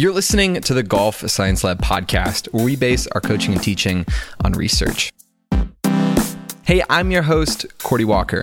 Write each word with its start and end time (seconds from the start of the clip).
You're 0.00 0.14
listening 0.14 0.58
to 0.62 0.72
the 0.72 0.82
Golf 0.82 1.28
Science 1.28 1.62
Lab 1.62 1.82
podcast, 1.82 2.50
where 2.54 2.64
we 2.64 2.74
base 2.74 3.06
our 3.08 3.20
coaching 3.20 3.52
and 3.52 3.62
teaching 3.62 4.06
on 4.42 4.52
research. 4.52 5.12
Hey, 6.62 6.82
I'm 6.88 7.10
your 7.10 7.20
host, 7.20 7.66
Cordie 7.80 8.06
Walker. 8.06 8.42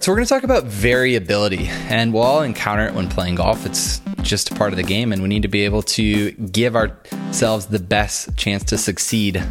So, 0.00 0.12
we're 0.12 0.16
going 0.16 0.26
to 0.26 0.28
talk 0.28 0.42
about 0.42 0.64
variability, 0.64 1.68
and 1.88 2.12
we'll 2.12 2.22
all 2.22 2.42
encounter 2.42 2.86
it 2.86 2.92
when 2.92 3.08
playing 3.08 3.36
golf. 3.36 3.64
It's 3.64 4.02
just 4.20 4.50
a 4.50 4.54
part 4.56 4.74
of 4.74 4.76
the 4.76 4.82
game, 4.82 5.10
and 5.10 5.22
we 5.22 5.28
need 5.28 5.40
to 5.40 5.48
be 5.48 5.64
able 5.64 5.80
to 5.84 6.32
give 6.32 6.76
ourselves 6.76 7.64
the 7.64 7.78
best 7.78 8.36
chance 8.36 8.62
to 8.64 8.76
succeed 8.76 9.42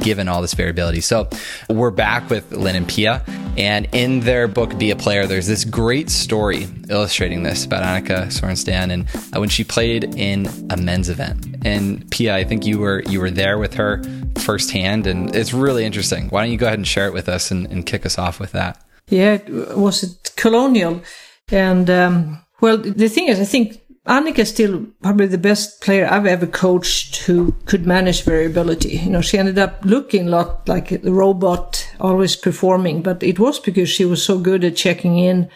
given 0.00 0.28
all 0.28 0.40
this 0.40 0.54
variability. 0.54 1.02
So 1.02 1.28
we're 1.68 1.90
back 1.90 2.30
with 2.30 2.52
Lynn 2.52 2.76
and 2.76 2.88
Pia, 2.88 3.22
and 3.60 3.86
in 3.92 4.20
their 4.20 4.48
book 4.48 4.78
Be 4.78 4.90
a 4.90 4.96
Player, 4.96 5.26
there's 5.26 5.46
this 5.46 5.66
great 5.66 6.08
story 6.08 6.66
illustrating 6.88 7.42
this 7.42 7.66
about 7.66 7.82
Annika 7.82 8.28
Sorenstam 8.28 8.90
and 8.90 9.06
uh, 9.36 9.38
when 9.38 9.50
she 9.50 9.64
played 9.64 10.14
in 10.16 10.48
a 10.70 10.78
men's 10.78 11.10
event. 11.10 11.46
And 11.62 12.10
Pia, 12.10 12.34
I 12.34 12.44
think 12.44 12.64
you 12.64 12.78
were 12.78 13.02
you 13.02 13.20
were 13.20 13.30
there 13.30 13.58
with 13.58 13.74
her 13.74 14.02
firsthand, 14.38 15.06
and 15.06 15.36
it's 15.36 15.52
really 15.52 15.84
interesting. 15.84 16.28
Why 16.30 16.42
don't 16.42 16.52
you 16.52 16.56
go 16.56 16.68
ahead 16.68 16.78
and 16.78 16.88
share 16.88 17.06
it 17.06 17.12
with 17.12 17.28
us 17.28 17.50
and, 17.50 17.66
and 17.66 17.84
kick 17.84 18.06
us 18.06 18.16
off 18.16 18.40
with 18.40 18.52
that? 18.52 18.82
Yeah, 19.08 19.34
it 19.34 19.76
was 19.76 20.04
it 20.04 20.32
colonial, 20.36 21.02
and 21.50 21.90
um, 21.90 22.42
well, 22.62 22.78
the 22.78 23.08
thing 23.08 23.28
is, 23.28 23.38
I 23.40 23.44
think 23.44 23.79
Annika 24.06 24.40
is 24.40 24.48
still 24.48 24.86
probably 25.02 25.26
the 25.26 25.38
best 25.38 25.82
player 25.82 26.06
I've 26.06 26.26
ever 26.26 26.46
coached 26.46 27.16
who 27.24 27.52
could 27.66 27.86
manage 27.86 28.22
variability. 28.22 28.96
You 28.96 29.10
know, 29.10 29.20
she 29.20 29.38
ended 29.38 29.58
up 29.58 29.84
looking 29.84 30.26
a 30.26 30.30
lot 30.30 30.68
like 30.68 30.90
a 30.90 30.98
robot, 31.10 31.86
always 32.00 32.34
performing, 32.34 33.02
but 33.02 33.22
it 33.22 33.38
was 33.38 33.58
because 33.58 33.90
she 33.90 34.06
was 34.06 34.24
so 34.24 34.38
good 34.38 34.64
at 34.64 34.76
checking 34.76 35.18
in 35.18 35.50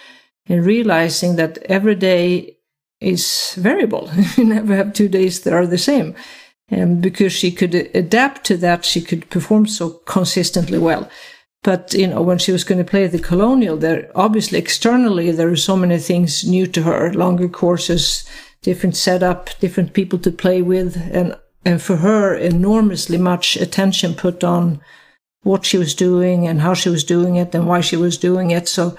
and 0.46 0.64
realizing 0.64 1.36
that 1.36 1.58
every 1.64 1.94
day 1.94 2.58
is 3.00 3.54
variable. 3.56 4.10
you 4.36 4.44
never 4.44 4.76
have 4.76 4.92
two 4.92 5.08
days 5.08 5.40
that 5.40 5.54
are 5.54 5.66
the 5.66 5.78
same. 5.78 6.14
And 6.68 7.02
because 7.02 7.32
she 7.32 7.50
could 7.50 7.74
adapt 7.74 8.44
to 8.46 8.56
that, 8.58 8.84
she 8.84 9.00
could 9.00 9.30
perform 9.30 9.66
so 9.66 9.90
consistently 9.90 10.78
well. 10.78 11.08
But, 11.64 11.94
you 11.94 12.06
know, 12.06 12.20
when 12.20 12.36
she 12.36 12.52
was 12.52 12.62
going 12.62 12.78
to 12.78 12.88
play 12.88 13.06
the 13.06 13.18
Colonial, 13.18 13.78
there 13.78 14.12
obviously 14.14 14.58
externally, 14.58 15.30
there 15.30 15.48
are 15.48 15.56
so 15.56 15.76
many 15.76 15.98
things 15.98 16.44
new 16.44 16.66
to 16.66 16.82
her, 16.82 17.12
longer 17.14 17.48
courses, 17.48 18.28
different 18.60 18.96
setup, 18.96 19.48
different 19.60 19.94
people 19.94 20.18
to 20.20 20.30
play 20.30 20.60
with. 20.60 20.96
And, 21.10 21.36
and 21.64 21.80
for 21.80 21.96
her, 21.96 22.34
enormously 22.34 23.16
much 23.16 23.56
attention 23.56 24.14
put 24.14 24.44
on 24.44 24.82
what 25.42 25.64
she 25.64 25.78
was 25.78 25.94
doing 25.94 26.46
and 26.46 26.60
how 26.60 26.74
she 26.74 26.90
was 26.90 27.02
doing 27.02 27.36
it 27.36 27.54
and 27.54 27.66
why 27.66 27.80
she 27.80 27.96
was 27.96 28.18
doing 28.18 28.50
it. 28.50 28.68
So, 28.68 28.94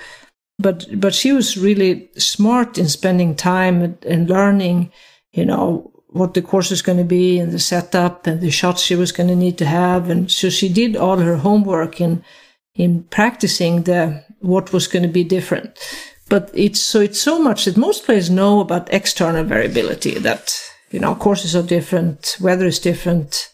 but, 0.58 0.88
but 1.00 1.14
she 1.14 1.34
was 1.34 1.58
really 1.58 2.10
smart 2.18 2.80
in 2.80 2.90
spending 2.90 3.36
time 3.36 3.98
and 4.08 4.28
learning, 4.28 4.92
you 5.34 5.46
know, 5.46 5.92
what 6.08 6.34
the 6.34 6.42
course 6.42 6.72
was 6.72 6.82
going 6.82 6.98
to 6.98 7.04
be 7.04 7.38
and 7.38 7.52
the 7.52 7.60
setup 7.60 8.26
and 8.26 8.42
the 8.42 8.50
shots 8.50 8.82
she 8.82 8.96
was 8.96 9.12
going 9.12 9.30
to 9.30 9.36
need 9.36 9.60
to 9.60 9.66
have. 9.66 10.10
And 10.10 10.32
so 10.32 10.50
she 10.50 10.70
did 10.70 10.96
all 10.96 11.18
her 11.18 11.38
homework 11.38 12.02
in, 12.02 12.24
in 12.76 13.04
practicing 13.06 13.84
the 13.84 14.24
what 14.40 14.74
was 14.74 14.88
going 14.88 15.04
to 15.04 15.10
be 15.10 15.24
different. 15.24 15.80
But 16.28 16.52
it's 16.54 16.82
so 16.82 17.02
it's 17.02 17.20
so 17.20 17.40
much 17.40 17.66
that 17.66 17.78
most 17.78 18.06
players 18.06 18.30
know 18.30 18.60
about 18.60 18.94
external 18.94 19.44
variability 19.44 20.20
that 20.20 20.60
you 20.92 21.00
know 21.00 21.16
courses 21.16 21.56
are 21.56 21.64
different, 21.64 22.38
weather 22.40 22.66
is 22.66 22.80
different, 22.80 23.54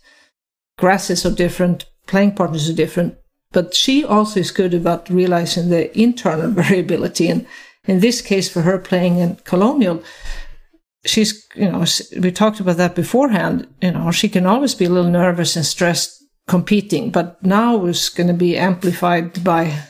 grasses 0.77 1.25
are 1.25 1.35
different, 1.35 1.85
playing 2.07 2.35
partners 2.35 2.69
are 2.69 2.73
different. 2.73 3.15
But 3.51 3.75
she 3.75 4.03
also 4.05 4.39
is 4.39 4.51
good 4.51 4.73
about 4.73 5.09
realizing 5.09 5.69
the 5.69 5.97
internal 5.99 6.51
variability. 6.63 7.27
And 7.27 7.45
in 7.85 7.99
this 7.99 8.21
case, 8.21 8.49
for 8.49 8.61
her 8.61 8.77
playing 8.77 9.17
in 9.17 9.35
Colonial, 9.43 10.03
she's, 11.05 11.45
you 11.55 11.69
know, 11.69 11.85
we 12.19 12.31
talked 12.31 12.59
about 12.59 12.77
that 12.77 12.95
beforehand. 12.95 13.67
You 13.81 13.91
know, 13.91 14.11
she 14.11 14.29
can 14.29 14.45
always 14.45 14.75
be 14.75 14.85
a 14.85 14.89
little 14.89 15.11
nervous 15.11 15.55
and 15.55 15.65
stressed 15.65 16.20
competing, 16.47 17.11
but 17.11 17.43
now 17.43 17.85
it's 17.85 18.09
going 18.09 18.27
to 18.27 18.33
be 18.33 18.57
amplified 18.57 19.43
by 19.43 19.83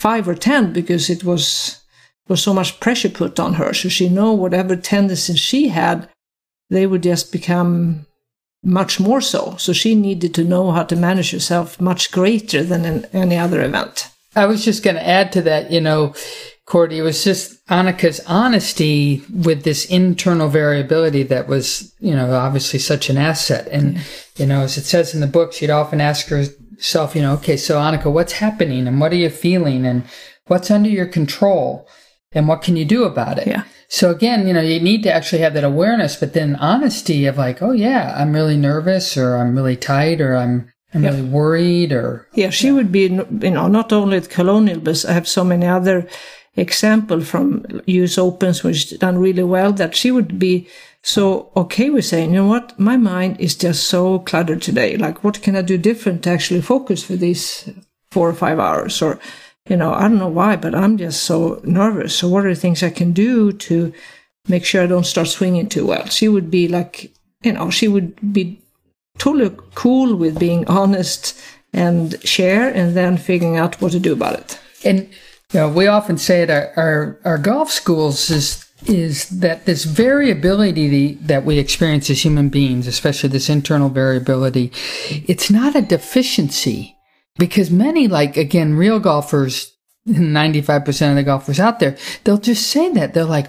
five 0.00 0.28
or 0.28 0.34
ten 0.34 0.72
because 0.72 1.10
it 1.10 1.24
was 1.24 1.80
was 2.28 2.42
so 2.42 2.54
much 2.54 2.80
pressure 2.80 3.10
put 3.10 3.38
on 3.38 3.54
her. 3.54 3.74
So 3.74 3.88
she 3.88 4.08
know 4.08 4.32
whatever 4.32 4.76
tendencies 4.76 5.38
she 5.38 5.68
had, 5.68 6.08
they 6.70 6.86
would 6.86 7.02
just 7.02 7.32
become 7.32 8.06
much 8.62 8.98
more 8.98 9.20
so. 9.20 9.56
So 9.58 9.72
she 9.74 9.94
needed 9.94 10.34
to 10.34 10.44
know 10.44 10.70
how 10.70 10.84
to 10.84 10.96
manage 10.96 11.32
herself 11.32 11.80
much 11.80 12.10
greater 12.10 12.62
than 12.62 12.84
in 12.86 13.04
any 13.12 13.36
other 13.36 13.62
event. 13.62 14.08
I 14.34 14.46
was 14.46 14.64
just 14.64 14.82
going 14.82 14.96
to 14.96 15.06
add 15.06 15.32
to 15.32 15.42
that, 15.42 15.70
you 15.70 15.80
know, 15.80 16.14
Cordie, 16.66 16.98
it 16.98 17.02
was 17.02 17.22
just 17.22 17.64
Annika's 17.66 18.20
honesty 18.26 19.22
with 19.30 19.64
this 19.64 19.84
internal 19.86 20.48
variability 20.48 21.22
that 21.24 21.46
was, 21.46 21.94
you 22.00 22.14
know, 22.14 22.32
obviously 22.32 22.78
such 22.78 23.10
an 23.10 23.18
asset. 23.18 23.68
And, 23.68 24.00
you 24.36 24.46
know, 24.46 24.62
as 24.62 24.78
it 24.78 24.84
says 24.84 25.14
in 25.14 25.20
the 25.20 25.26
book, 25.26 25.52
she'd 25.52 25.68
often 25.68 26.00
ask 26.00 26.28
herself, 26.28 27.14
you 27.14 27.20
know, 27.20 27.34
okay, 27.34 27.58
so 27.58 27.76
Annika, 27.76 28.10
what's 28.10 28.32
happening 28.34 28.88
and 28.88 28.98
what 28.98 29.12
are 29.12 29.16
you 29.16 29.28
feeling 29.28 29.84
and 29.84 30.04
what's 30.46 30.70
under 30.70 30.88
your 30.88 31.06
control 31.06 31.86
and 32.32 32.48
what 32.48 32.62
can 32.62 32.76
you 32.76 32.86
do 32.86 33.04
about 33.04 33.38
it? 33.38 33.46
Yeah. 33.46 33.64
So 33.88 34.10
again, 34.10 34.48
you 34.48 34.54
know, 34.54 34.62
you 34.62 34.80
need 34.80 35.02
to 35.02 35.12
actually 35.12 35.42
have 35.42 35.54
that 35.54 35.64
awareness, 35.64 36.16
but 36.16 36.32
then 36.32 36.56
honesty 36.56 37.26
of 37.26 37.36
like, 37.36 37.60
oh 37.60 37.72
yeah, 37.72 38.14
I'm 38.16 38.32
really 38.32 38.56
nervous 38.56 39.18
or 39.18 39.36
I'm 39.36 39.54
really 39.54 39.76
tight 39.76 40.20
or 40.22 40.34
I'm, 40.34 40.72
I'm 40.94 41.02
really 41.02 41.22
worried 41.22 41.92
or. 41.92 42.26
Yeah, 42.32 42.50
she 42.50 42.68
yeah. 42.68 42.72
would 42.72 42.90
be, 42.90 43.02
you 43.02 43.50
know, 43.50 43.68
not 43.68 43.92
only 43.92 44.16
at 44.16 44.30
Colonial, 44.30 44.80
but 44.80 45.04
I 45.04 45.12
have 45.12 45.28
so 45.28 45.44
many 45.44 45.66
other 45.66 46.08
example 46.56 47.20
from 47.20 47.64
US 47.86 48.18
Opens, 48.18 48.62
which 48.62 48.98
done 48.98 49.18
really 49.18 49.42
well, 49.42 49.72
that 49.72 49.94
she 49.94 50.10
would 50.10 50.38
be 50.38 50.68
so 51.02 51.50
okay 51.56 51.90
with 51.90 52.04
saying, 52.04 52.30
you 52.30 52.36
know 52.36 52.46
what, 52.46 52.78
my 52.78 52.96
mind 52.96 53.38
is 53.38 53.54
just 53.54 53.88
so 53.88 54.20
cluttered 54.20 54.62
today. 54.62 54.96
Like, 54.96 55.22
what 55.22 55.42
can 55.42 55.54
I 55.54 55.62
do 55.62 55.76
different 55.76 56.22
to 56.24 56.30
actually 56.30 56.62
focus 56.62 57.04
for 57.04 57.14
these 57.16 57.68
four 58.10 58.28
or 58.28 58.34
five 58.34 58.58
hours? 58.58 59.02
Or, 59.02 59.18
you 59.68 59.76
know, 59.76 59.92
I 59.92 60.02
don't 60.02 60.18
know 60.18 60.28
why, 60.28 60.56
but 60.56 60.74
I'm 60.74 60.96
just 60.96 61.24
so 61.24 61.60
nervous. 61.64 62.16
So 62.16 62.28
what 62.28 62.46
are 62.46 62.54
the 62.54 62.60
things 62.60 62.82
I 62.82 62.90
can 62.90 63.12
do 63.12 63.52
to 63.52 63.92
make 64.48 64.64
sure 64.64 64.82
I 64.82 64.86
don't 64.86 65.04
start 65.04 65.28
swinging 65.28 65.68
too 65.68 65.86
well? 65.86 66.06
She 66.06 66.28
would 66.28 66.50
be 66.50 66.68
like, 66.68 67.12
you 67.42 67.52
know, 67.52 67.68
she 67.68 67.86
would 67.86 68.32
be 68.32 68.60
totally 69.18 69.54
cool 69.74 70.16
with 70.16 70.38
being 70.38 70.66
honest 70.68 71.38
and 71.74 72.16
share 72.26 72.72
and 72.72 72.96
then 72.96 73.18
figuring 73.18 73.58
out 73.58 73.80
what 73.82 73.92
to 73.92 74.00
do 74.00 74.12
about 74.14 74.38
it. 74.38 74.58
And 74.84 75.10
know, 75.60 75.68
we 75.68 75.86
often 75.86 76.18
say 76.18 76.42
at 76.42 76.50
our, 76.50 76.72
our, 76.76 77.20
our 77.24 77.38
golf 77.38 77.70
schools 77.70 78.30
is 78.30 78.64
is 78.86 79.28
that 79.30 79.64
this 79.64 79.84
variability 79.84 81.14
that 81.14 81.44
we 81.44 81.58
experience 81.58 82.10
as 82.10 82.22
human 82.22 82.50
beings, 82.50 82.86
especially 82.86 83.30
this 83.30 83.48
internal 83.48 83.88
variability, 83.88 84.70
it's 85.26 85.50
not 85.50 85.74
a 85.74 85.80
deficiency 85.80 86.96
because 87.38 87.70
many, 87.70 88.08
like 88.08 88.36
again, 88.36 88.74
real 88.74 89.00
golfers, 89.00 89.72
95% 90.06 91.10
of 91.10 91.16
the 91.16 91.22
golfers 91.22 91.58
out 91.58 91.80
there, 91.80 91.96
they'll 92.24 92.36
just 92.36 92.68
say 92.68 92.90
that. 92.92 93.14
They're 93.14 93.24
like, 93.24 93.46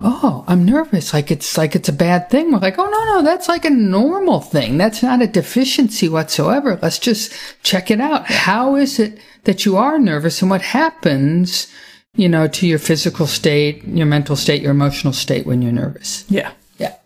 Oh, 0.00 0.44
I'm 0.46 0.64
nervous. 0.64 1.12
Like 1.12 1.30
it's 1.30 1.58
like 1.58 1.74
it's 1.74 1.88
a 1.88 1.92
bad 1.92 2.30
thing. 2.30 2.50
We're 2.52 2.58
like, 2.58 2.78
Oh, 2.78 2.88
no, 2.88 3.04
no, 3.04 3.22
that's 3.22 3.48
like 3.48 3.66
a 3.66 3.70
normal 3.70 4.40
thing. 4.40 4.78
That's 4.78 5.02
not 5.02 5.20
a 5.20 5.26
deficiency 5.26 6.08
whatsoever. 6.08 6.78
Let's 6.80 6.98
just 6.98 7.32
check 7.62 7.90
it 7.90 8.00
out. 8.00 8.26
How 8.26 8.76
is 8.76 8.98
it 8.98 9.20
that 9.44 9.64
you 9.64 9.76
are 9.76 9.98
nervous 9.98 10.42
and 10.42 10.50
what 10.50 10.62
happens, 10.62 11.66
you 12.14 12.28
know, 12.28 12.48
to 12.48 12.66
your 12.66 12.78
physical 12.78 13.26
state, 13.26 13.84
your 13.84 14.06
mental 14.06 14.36
state, 14.36 14.62
your 14.62 14.72
emotional 14.72 15.12
state 15.12 15.46
when 15.46 15.62
you're 15.62 15.72
nervous? 15.72 16.24
Yeah. 16.28 16.52
Yeah. 16.78 16.96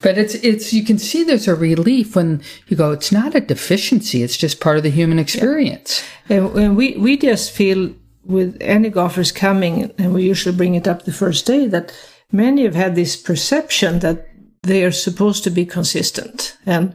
But 0.00 0.18
it's, 0.18 0.34
it's, 0.36 0.72
you 0.72 0.84
can 0.84 0.98
see 0.98 1.24
there's 1.24 1.48
a 1.48 1.54
relief 1.54 2.16
when 2.16 2.42
you 2.68 2.76
go, 2.76 2.92
it's 2.92 3.12
not 3.12 3.34
a 3.34 3.40
deficiency. 3.40 4.22
It's 4.22 4.36
just 4.36 4.60
part 4.60 4.76
of 4.76 4.82
the 4.82 4.90
human 4.90 5.18
experience. 5.18 6.02
Yeah. 6.28 6.48
And 6.56 6.76
we, 6.76 6.96
we 6.96 7.16
just 7.16 7.50
feel 7.52 7.94
with 8.24 8.56
any 8.60 8.90
golfers 8.90 9.32
coming, 9.32 9.90
and 9.98 10.14
we 10.14 10.24
usually 10.24 10.54
bring 10.54 10.74
it 10.74 10.86
up 10.86 11.04
the 11.04 11.12
first 11.12 11.46
day, 11.46 11.66
that 11.66 11.92
many 12.30 12.64
have 12.64 12.74
had 12.74 12.94
this 12.94 13.16
perception 13.16 14.00
that 14.00 14.28
they 14.62 14.84
are 14.84 14.92
supposed 14.92 15.42
to 15.44 15.50
be 15.50 15.64
consistent 15.64 16.56
and 16.66 16.94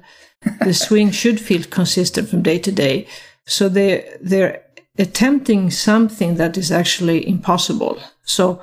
the 0.62 0.74
swing 0.74 1.12
should 1.12 1.40
feel 1.40 1.64
consistent 1.64 2.30
from 2.30 2.44
day 2.44 2.60
to 2.60 2.72
day. 2.72 3.08
So 3.48 3.68
they, 3.68 4.18
they're 4.22 4.62
attempting 4.98 5.72
something 5.72 6.36
that 6.36 6.58
is 6.58 6.72
actually 6.72 7.28
impossible. 7.28 8.00
So 8.24 8.62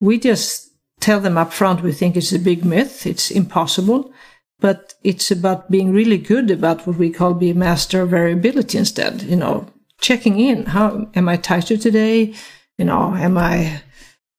we 0.00 0.18
just 0.18 0.70
tell 1.00 1.20
them 1.20 1.36
up 1.36 1.52
front 1.52 1.82
we 1.82 1.92
think 1.92 2.16
it's 2.16 2.32
a 2.32 2.38
big 2.38 2.64
myth, 2.64 3.06
it's 3.06 3.30
impossible, 3.30 4.12
but 4.58 4.94
it's 5.04 5.30
about 5.30 5.70
being 5.70 5.92
really 5.92 6.18
good 6.18 6.50
about 6.50 6.86
what 6.86 6.96
we 6.96 7.10
call 7.10 7.34
be 7.34 7.52
master 7.52 8.02
of 8.02 8.10
variability 8.10 8.78
instead, 8.78 9.22
you 9.22 9.36
know, 9.36 9.66
checking 10.00 10.40
in. 10.40 10.66
How 10.66 11.08
am 11.14 11.28
I 11.28 11.36
tighter 11.36 11.76
today? 11.76 12.34
You 12.78 12.84
know, 12.84 13.14
am 13.14 13.36
I 13.38 13.82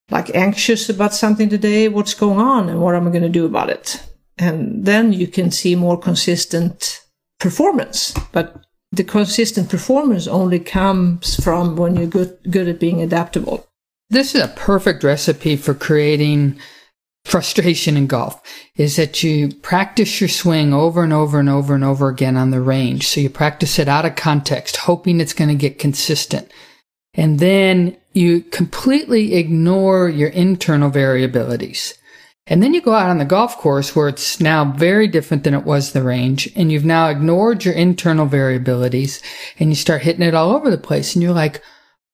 like 0.10 0.34
anxious 0.36 0.90
about 0.90 1.14
something 1.14 1.50
today? 1.50 1.88
What's 1.88 2.14
going 2.14 2.40
on 2.40 2.70
and 2.70 2.82
what 2.82 2.96
am 2.96 3.08
I 3.08 3.12
going 3.12 3.24
to 3.24 3.30
do 3.30 3.46
about 3.46 3.70
it? 3.70 4.02
And 4.38 4.86
then 4.86 5.14
you 5.14 5.28
can 5.28 5.52
see 5.52 5.76
more 5.76 5.98
consistent 5.98 7.02
performance. 7.40 8.14
But 8.32 8.64
the 8.98 9.04
consistent 9.04 9.70
performance 9.70 10.28
only 10.28 10.60
comes 10.60 11.42
from 11.44 11.76
when 11.76 11.96
you're 11.96 12.08
good, 12.08 12.38
good 12.50 12.68
at 12.68 12.80
being 12.80 13.02
adaptable. 13.02 13.66
This 14.10 14.36
is 14.36 14.42
a 14.42 14.50
perfect 14.50 15.04
recipe 15.04 15.56
for 15.56 15.74
creating 15.74 16.60
frustration 17.28 17.98
in 17.98 18.08
golf 18.08 18.42
is 18.78 18.96
that 18.96 19.22
you 19.22 19.50
practice 19.56 20.22
your 20.22 20.30
swing 20.30 20.74
over 20.74 21.04
and 21.04 21.12
over 21.12 21.40
and 21.40 21.50
over 21.50 21.76
and 21.76 21.84
over 21.84 22.08
again 22.08 22.38
on 22.38 22.52
the 22.52 22.62
range. 22.62 23.08
So 23.08 23.20
you 23.20 23.30
practice 23.30 23.78
it 23.80 23.90
out 23.90 24.06
of 24.06 24.16
context, 24.16 24.78
hoping 24.78 25.20
it's 25.20 25.34
going 25.34 25.50
to 25.50 25.56
get 25.56 25.78
consistent. 25.78 26.50
And 27.14 27.40
then 27.40 27.98
you 28.14 28.42
completely 28.42 29.36
ignore 29.36 30.08
your 30.08 30.30
internal 30.30 30.90
variabilities. 30.90 31.98
And 32.50 32.64
then 32.64 32.74
you 32.74 32.82
go 32.82 32.94
out 32.94 33.10
on 33.10 33.18
the 33.18 33.26
golf 33.26 33.58
course 33.58 33.96
where 33.96 34.08
it's 34.08 34.40
now 34.40 34.66
very 34.72 35.08
different 35.08 35.44
than 35.44 35.54
it 35.54 35.66
was 35.66 35.92
the 35.92 36.02
range. 36.02 36.50
And 36.56 36.72
you've 36.72 36.86
now 36.86 37.10
ignored 37.10 37.66
your 37.66 37.74
internal 37.74 38.28
variabilities 38.28 39.22
and 39.60 39.70
you 39.70 39.76
start 39.76 40.04
hitting 40.04 40.26
it 40.26 40.34
all 40.34 40.56
over 40.56 40.72
the 40.72 40.78
place. 40.78 41.14
And 41.14 41.22
you're 41.22 41.34
like, 41.34 41.62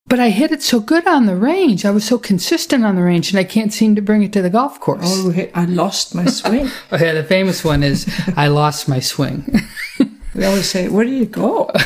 but 0.08 0.20
I 0.20 0.30
hit 0.30 0.52
it 0.52 0.62
so 0.62 0.80
good 0.80 1.08
on 1.08 1.28
the 1.28 1.36
range. 1.36 1.86
I 1.86 1.92
was 1.92 2.04
so 2.06 2.18
consistent 2.18 2.84
on 2.84 2.96
the 2.96 3.04
range 3.04 3.30
and 3.30 3.40
I 3.40 3.44
can't 3.44 3.72
seem 3.72 3.96
to 3.96 4.02
bring 4.02 4.24
it 4.24 4.34
to 4.34 4.42
the 4.42 4.50
golf 4.50 4.80
course. 4.80 5.06
Oh, 5.06 5.34
I 5.54 5.66
lost 5.66 6.14
my 6.16 6.26
swing. 6.28 6.70
oh, 6.92 6.98
yeah, 6.98 7.14
the 7.14 7.24
famous 7.24 7.64
one 7.64 7.84
is 7.84 8.12
I 8.36 8.48
lost 8.48 8.90
my 8.90 9.00
swing. 9.00 9.62
we 10.36 10.44
always 10.44 10.70
say, 10.70 10.90
where 10.90 11.06
do 11.06 11.12
you 11.12 11.26
go? 11.26 11.70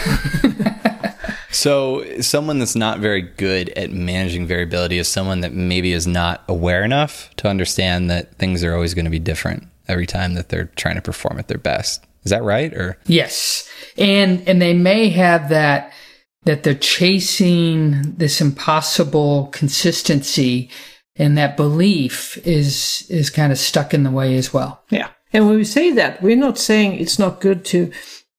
so 1.68 2.22
someone 2.22 2.60
that's 2.60 2.78
not 2.78 3.00
very 3.00 3.22
good 3.22 3.68
at 3.72 3.92
managing 3.92 4.48
variability 4.48 5.00
is 5.00 5.10
someone 5.10 5.42
that 5.42 5.52
maybe 5.52 5.92
is 5.92 6.08
not 6.08 6.46
aware 6.48 6.82
enough 6.82 7.30
to 7.36 7.50
understand 7.50 8.10
that 8.10 8.38
things 8.38 8.64
are 8.64 8.74
always 8.74 8.94
going 8.94 9.04
to 9.04 9.12
be 9.12 9.20
different 9.20 9.68
every 9.90 10.06
time 10.06 10.36
that 10.36 10.48
they're 10.48 10.72
trying 10.78 10.96
to 10.96 11.02
perform 11.02 11.38
at 11.38 11.50
their 11.50 11.58
best. 11.58 12.06
Is 12.24 12.32
that 12.32 12.42
right? 12.42 12.74
Or 12.74 12.98
yes. 13.06 13.70
And 13.98 14.48
and 14.48 14.62
they 14.62 14.74
may 14.74 15.10
have 15.10 15.50
that 15.50 15.92
that 16.46 16.64
they're 16.64 16.74
chasing 16.74 18.14
this 18.16 18.40
impossible 18.40 19.48
consistency 19.48 20.70
and 21.18 21.38
that 21.38 21.58
belief 21.58 22.38
is 22.48 23.06
is 23.10 23.30
kind 23.30 23.52
of 23.52 23.58
stuck 23.58 23.94
in 23.94 24.04
the 24.04 24.12
way 24.12 24.38
as 24.38 24.54
well. 24.54 24.86
Yeah. 24.90 25.10
And 25.34 25.48
when 25.48 25.58
we 25.58 25.66
say 25.66 25.92
that, 25.92 26.22
we're 26.22 26.38
not 26.38 26.58
saying 26.58 26.94
it's 26.94 27.20
not 27.20 27.42
good 27.42 27.66
to 27.66 27.92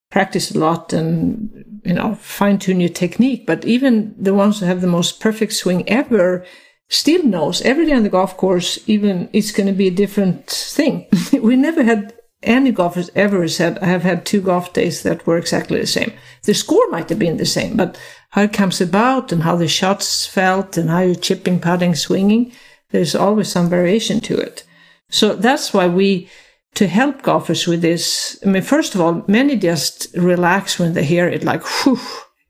practice 0.09 0.51
a 0.51 0.59
lot 0.59 0.91
and 0.93 1.81
you 1.85 1.93
know 1.93 2.15
fine 2.15 2.57
tune 2.57 2.79
your 2.79 2.89
technique, 2.89 3.45
but 3.45 3.65
even 3.65 4.15
the 4.17 4.33
ones 4.33 4.59
who 4.59 4.65
have 4.65 4.81
the 4.81 4.87
most 4.87 5.19
perfect 5.19 5.53
swing 5.53 5.87
ever 5.87 6.45
still 6.89 7.23
knows 7.23 7.61
every 7.61 7.85
day 7.85 7.93
on 7.93 8.03
the 8.03 8.09
golf 8.09 8.35
course, 8.35 8.79
even 8.87 9.29
it's 9.31 9.51
going 9.51 9.67
to 9.67 9.73
be 9.73 9.87
a 9.87 9.91
different 9.91 10.47
thing. 10.47 11.07
we 11.41 11.55
never 11.55 11.83
had 11.83 12.13
any 12.41 12.71
golfers 12.71 13.11
ever 13.15 13.47
said, 13.47 13.77
I 13.79 13.85
have 13.85 14.03
had 14.03 14.25
two 14.25 14.41
golf 14.41 14.73
days 14.73 15.03
that 15.03 15.27
were 15.27 15.37
exactly 15.37 15.79
the 15.79 15.87
same. 15.87 16.13
The 16.43 16.53
score 16.53 16.89
might 16.89 17.09
have 17.09 17.19
been 17.19 17.37
the 17.37 17.45
same, 17.45 17.75
but 17.75 17.99
how 18.29 18.43
it 18.43 18.53
comes 18.53 18.79
about 18.79 19.31
and 19.31 19.43
how 19.43 19.55
the 19.55 19.67
shots 19.67 20.25
felt 20.25 20.77
and 20.77 20.89
how 20.89 21.01
you're 21.01 21.15
chipping, 21.15 21.59
putting, 21.59 21.95
swinging, 21.95 22.53
there's 22.91 23.15
always 23.15 23.51
some 23.51 23.69
variation 23.69 24.19
to 24.21 24.37
it. 24.37 24.63
So 25.09 25.35
that's 25.35 25.73
why 25.73 25.87
we, 25.87 26.29
to 26.75 26.87
help 26.87 27.21
golfers 27.21 27.67
with 27.67 27.81
this, 27.81 28.39
I 28.45 28.49
mean, 28.49 28.61
first 28.61 28.95
of 28.95 29.01
all, 29.01 29.23
many 29.27 29.55
just 29.55 30.07
relax 30.15 30.79
when 30.79 30.93
they 30.93 31.03
hear 31.03 31.27
it 31.27 31.43
like, 31.43 31.63
whew, 31.63 31.99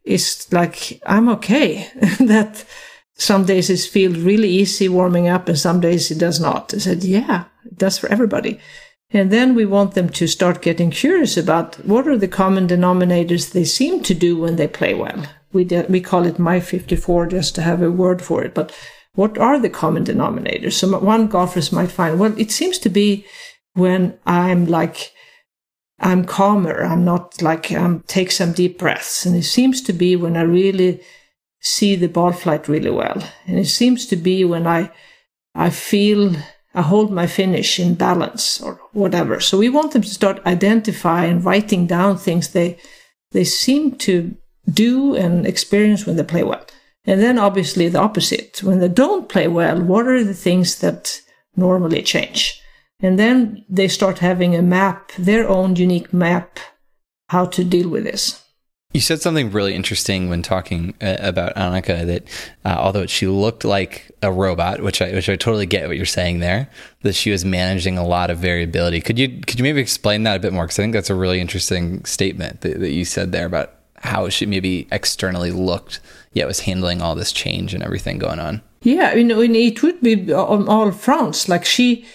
it's 0.03 0.51
like, 0.51 1.01
I'm 1.05 1.29
okay. 1.29 1.89
that 2.19 2.65
some 3.15 3.45
days 3.45 3.69
it 3.69 3.79
feels 3.79 4.17
really 4.17 4.49
easy 4.49 4.87
warming 4.87 5.27
up 5.27 5.47
and 5.47 5.57
some 5.57 5.79
days 5.79 6.09
it 6.11 6.19
does 6.19 6.39
not. 6.39 6.73
I 6.73 6.77
said, 6.77 7.03
yeah, 7.03 7.45
it 7.65 7.77
does 7.77 7.97
for 7.97 8.09
everybody. 8.09 8.59
And 9.11 9.31
then 9.31 9.55
we 9.55 9.65
want 9.65 9.95
them 9.95 10.09
to 10.09 10.27
start 10.27 10.61
getting 10.61 10.91
curious 10.91 11.35
about 11.35 11.75
what 11.85 12.07
are 12.07 12.17
the 12.17 12.27
common 12.27 12.67
denominators 12.67 13.51
they 13.51 13.63
seem 13.63 14.03
to 14.03 14.13
do 14.13 14.37
when 14.37 14.55
they 14.55 14.67
play 14.67 14.93
well. 14.93 15.25
We, 15.51 15.63
de- 15.63 15.87
we 15.89 15.99
call 15.99 16.27
it 16.27 16.37
My 16.37 16.59
54 16.59 17.27
just 17.27 17.55
to 17.55 17.63
have 17.63 17.81
a 17.81 17.91
word 17.91 18.21
for 18.21 18.43
it. 18.43 18.53
But 18.53 18.71
what 19.13 19.37
are 19.37 19.59
the 19.59 19.69
common 19.69 20.05
denominators? 20.05 20.73
So 20.73 20.99
one 20.99 21.27
golfers 21.27 21.71
might 21.71 21.91
find, 21.91 22.19
well, 22.19 22.37
it 22.39 22.51
seems 22.51 22.77
to 22.79 22.89
be 22.89 23.25
when 23.79 24.17
I'm 24.25 24.65
like, 24.65 25.11
I'm 25.99 26.25
calmer. 26.25 26.83
I'm 26.83 27.03
not 27.03 27.41
like, 27.41 27.71
I'm 27.71 28.01
take 28.01 28.31
some 28.31 28.53
deep 28.53 28.77
breaths. 28.79 29.25
And 29.25 29.35
it 29.35 29.43
seems 29.43 29.81
to 29.81 29.93
be 29.93 30.15
when 30.15 30.37
I 30.37 30.43
really 30.43 31.01
see 31.59 31.95
the 31.95 32.07
ball 32.07 32.31
flight 32.31 32.67
really 32.67 32.91
well. 32.91 33.21
And 33.47 33.59
it 33.59 33.67
seems 33.67 34.05
to 34.07 34.15
be 34.15 34.45
when 34.45 34.65
I, 34.65 34.91
I 35.55 35.69
feel 35.69 36.35
I 36.73 36.81
hold 36.83 37.11
my 37.11 37.27
finish 37.27 37.79
in 37.79 37.95
balance 37.95 38.61
or 38.61 38.79
whatever. 38.93 39.39
So 39.39 39.57
we 39.57 39.69
want 39.69 39.91
them 39.91 40.03
to 40.03 40.09
start 40.09 40.45
identifying, 40.45 41.41
writing 41.41 41.87
down 41.87 42.17
things 42.17 42.49
they 42.49 42.77
they 43.31 43.43
seem 43.43 43.95
to 43.95 44.35
do 44.71 45.15
and 45.15 45.45
experience 45.45 46.05
when 46.05 46.15
they 46.15 46.23
play 46.23 46.43
well. 46.43 46.65
And 47.05 47.21
then 47.21 47.37
obviously 47.37 47.89
the 47.89 47.99
opposite. 47.99 48.63
When 48.63 48.79
they 48.79 48.87
don't 48.87 49.29
play 49.29 49.47
well, 49.47 49.81
what 49.81 50.07
are 50.07 50.23
the 50.23 50.33
things 50.33 50.79
that 50.79 51.21
normally 51.55 52.01
change? 52.01 52.61
And 53.01 53.17
then 53.17 53.65
they 53.69 53.87
start 53.87 54.19
having 54.19 54.55
a 54.55 54.61
map, 54.61 55.11
their 55.17 55.47
own 55.47 55.75
unique 55.75 56.11
map, 56.13 56.59
how 57.29 57.45
to 57.45 57.63
deal 57.63 57.89
with 57.89 58.03
this. 58.03 58.43
You 58.93 59.01
said 59.01 59.21
something 59.21 59.51
really 59.51 59.75
interesting 59.75 60.29
when 60.29 60.41
talking 60.41 60.95
uh, 60.99 61.17
about 61.19 61.55
Annika 61.55 62.07
that 62.07 62.23
uh, 62.65 62.75
although 62.79 63.05
she 63.05 63.27
looked 63.27 63.63
like 63.63 64.09
a 64.23 64.31
robot, 64.31 64.81
which 64.81 64.99
I 64.99 65.13
which 65.13 65.29
I 65.29 65.35
totally 65.35 65.67
get 65.67 65.87
what 65.87 65.95
you're 65.95 66.07
saying 66.07 66.39
there, 66.39 66.71
that 67.03 67.13
she 67.13 67.29
was 67.29 67.45
managing 67.45 67.99
a 67.99 68.05
lot 68.05 68.31
of 68.31 68.39
variability. 68.39 68.99
Could 68.99 69.19
you 69.19 69.41
could 69.41 69.59
you 69.59 69.63
maybe 69.63 69.79
explain 69.79 70.23
that 70.23 70.37
a 70.37 70.39
bit 70.39 70.53
more? 70.53 70.63
Because 70.63 70.79
I 70.79 70.83
think 70.83 70.93
that's 70.93 71.11
a 71.11 71.15
really 71.15 71.39
interesting 71.39 72.03
statement 72.03 72.61
that, 72.61 72.79
that 72.79 72.89
you 72.89 73.05
said 73.05 73.31
there 73.31 73.45
about 73.45 73.75
how 73.97 74.27
she 74.29 74.47
maybe 74.47 74.87
externally 74.91 75.51
looked, 75.51 75.99
yet 76.33 76.47
was 76.47 76.61
handling 76.61 76.99
all 76.99 77.13
this 77.13 77.31
change 77.31 77.75
and 77.75 77.83
everything 77.83 78.17
going 78.17 78.39
on. 78.39 78.63
Yeah, 78.81 79.13
you 79.13 79.23
know, 79.23 79.39
it 79.39 79.83
would 79.83 80.01
be 80.01 80.33
on 80.33 80.67
all 80.67 80.91
fronts. 80.91 81.47
Like 81.47 81.63
she 81.63 82.07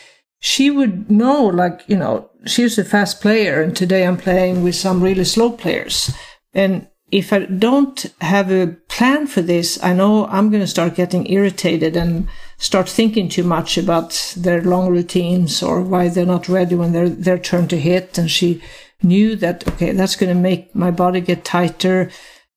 she 0.44 0.70
would 0.70 1.10
know, 1.10 1.46
like 1.46 1.82
you 1.86 1.96
know, 1.96 2.30
she's 2.44 2.78
a 2.78 2.84
fast 2.84 3.20
player, 3.20 3.62
and 3.62 3.74
today 3.74 4.06
I'm 4.06 4.18
playing 4.18 4.62
with 4.62 4.74
some 4.74 5.02
really 5.02 5.24
slow 5.24 5.50
players 5.50 6.12
and 6.52 6.86
if 7.10 7.32
I 7.32 7.40
don't 7.40 8.06
have 8.20 8.50
a 8.50 8.76
plan 8.88 9.28
for 9.28 9.40
this, 9.40 9.78
I 9.84 9.92
know 9.92 10.26
I'm 10.26 10.50
going 10.50 10.62
to 10.62 10.66
start 10.66 10.96
getting 10.96 11.30
irritated 11.30 11.96
and 11.96 12.28
start 12.58 12.88
thinking 12.88 13.28
too 13.28 13.44
much 13.44 13.78
about 13.78 14.34
their 14.36 14.62
long 14.62 14.88
routines 14.88 15.62
or 15.62 15.80
why 15.80 16.08
they're 16.08 16.26
not 16.26 16.48
ready 16.48 16.74
when 16.74 16.92
they're 16.92 17.08
their 17.08 17.38
turn 17.38 17.68
to 17.68 17.78
hit. 17.78 18.18
And 18.18 18.28
she 18.28 18.62
knew 19.00 19.36
that, 19.36 19.68
okay, 19.68 19.92
that's 19.92 20.16
going 20.16 20.34
to 20.34 20.40
make 20.40 20.74
my 20.74 20.90
body 20.90 21.20
get 21.20 21.44
tighter 21.44 22.10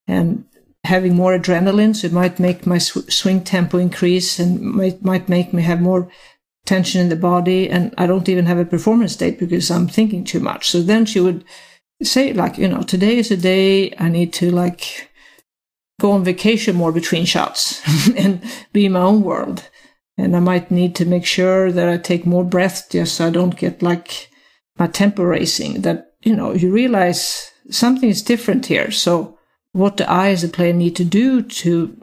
and 0.07 0.45
having 0.85 1.15
more 1.15 1.37
adrenaline. 1.37 1.95
So 1.95 2.07
it 2.07 2.13
might 2.13 2.39
make 2.39 2.65
my 2.65 2.79
sw- 2.79 3.13
swing 3.13 3.43
tempo 3.43 3.77
increase 3.77 4.39
and 4.39 4.61
might, 4.61 5.03
might 5.03 5.29
make 5.29 5.53
me 5.53 5.61
have 5.63 5.81
more 5.81 6.09
tension 6.67 7.01
in 7.01 7.09
the 7.09 7.15
body. 7.15 7.69
And 7.69 7.93
I 7.97 8.05
don't 8.05 8.29
even 8.29 8.45
have 8.45 8.59
a 8.59 8.65
performance 8.65 9.13
state 9.13 9.39
because 9.39 9.71
I'm 9.71 9.87
thinking 9.87 10.23
too 10.23 10.39
much. 10.39 10.69
So 10.69 10.81
then 10.81 11.05
she 11.05 11.19
would 11.19 11.43
say 12.03 12.33
like 12.33 12.57
you 12.57 12.67
know 12.67 12.81
today 12.81 13.17
is 13.17 13.31
a 13.31 13.37
day 13.37 13.93
i 13.97 14.07
need 14.07 14.31
to 14.31 14.51
like 14.51 15.09
go 15.99 16.11
on 16.11 16.23
vacation 16.23 16.75
more 16.75 16.91
between 16.91 17.25
shots 17.25 17.81
and 18.17 18.43
be 18.71 18.85
in 18.85 18.91
my 18.91 19.01
own 19.01 19.23
world 19.23 19.69
and 20.17 20.35
i 20.35 20.39
might 20.39 20.69
need 20.69 20.95
to 20.95 21.05
make 21.05 21.25
sure 21.25 21.71
that 21.71 21.89
i 21.89 21.97
take 21.97 22.25
more 22.25 22.43
breath 22.43 22.87
just 22.91 23.15
so 23.15 23.27
i 23.27 23.29
don't 23.29 23.57
get 23.57 23.81
like 23.81 24.29
my 24.77 24.87
tempo 24.87 25.23
racing 25.23 25.81
that 25.81 26.13
you 26.21 26.35
know 26.35 26.53
you 26.53 26.71
realize 26.71 27.51
something 27.69 28.09
is 28.09 28.21
different 28.21 28.67
here 28.67 28.91
so 28.91 29.37
what 29.71 29.97
do 29.97 30.03
i 30.03 30.29
as 30.29 30.43
a 30.43 30.49
player 30.49 30.73
need 30.73 30.95
to 30.95 31.03
do 31.03 31.41
to 31.41 31.99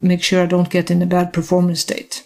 make 0.00 0.22
sure 0.22 0.42
i 0.42 0.46
don't 0.46 0.70
get 0.70 0.90
in 0.90 1.02
a 1.02 1.06
bad 1.06 1.32
performance 1.32 1.80
state 1.80 2.25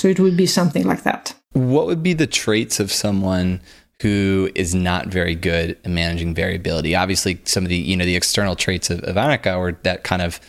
so 0.00 0.08
it 0.08 0.18
would 0.18 0.36
be 0.36 0.46
something 0.46 0.84
like 0.84 1.02
that 1.02 1.34
what 1.52 1.86
would 1.86 2.02
be 2.02 2.12
the 2.12 2.26
traits 2.26 2.80
of 2.80 2.92
someone 2.92 3.60
who 4.00 4.50
is 4.54 4.74
not 4.74 5.08
very 5.08 5.34
good 5.34 5.72
at 5.84 5.90
managing 5.90 6.34
variability. 6.34 6.94
Obviously, 6.94 7.40
some 7.44 7.64
of 7.64 7.68
the 7.68 7.76
you 7.76 7.96
know 7.96 8.04
the 8.04 8.16
external 8.16 8.56
traits 8.56 8.90
of, 8.90 9.00
of 9.00 9.16
Annika 9.16 9.58
were 9.58 9.78
that 9.82 10.04
kind 10.04 10.22
of 10.22 10.40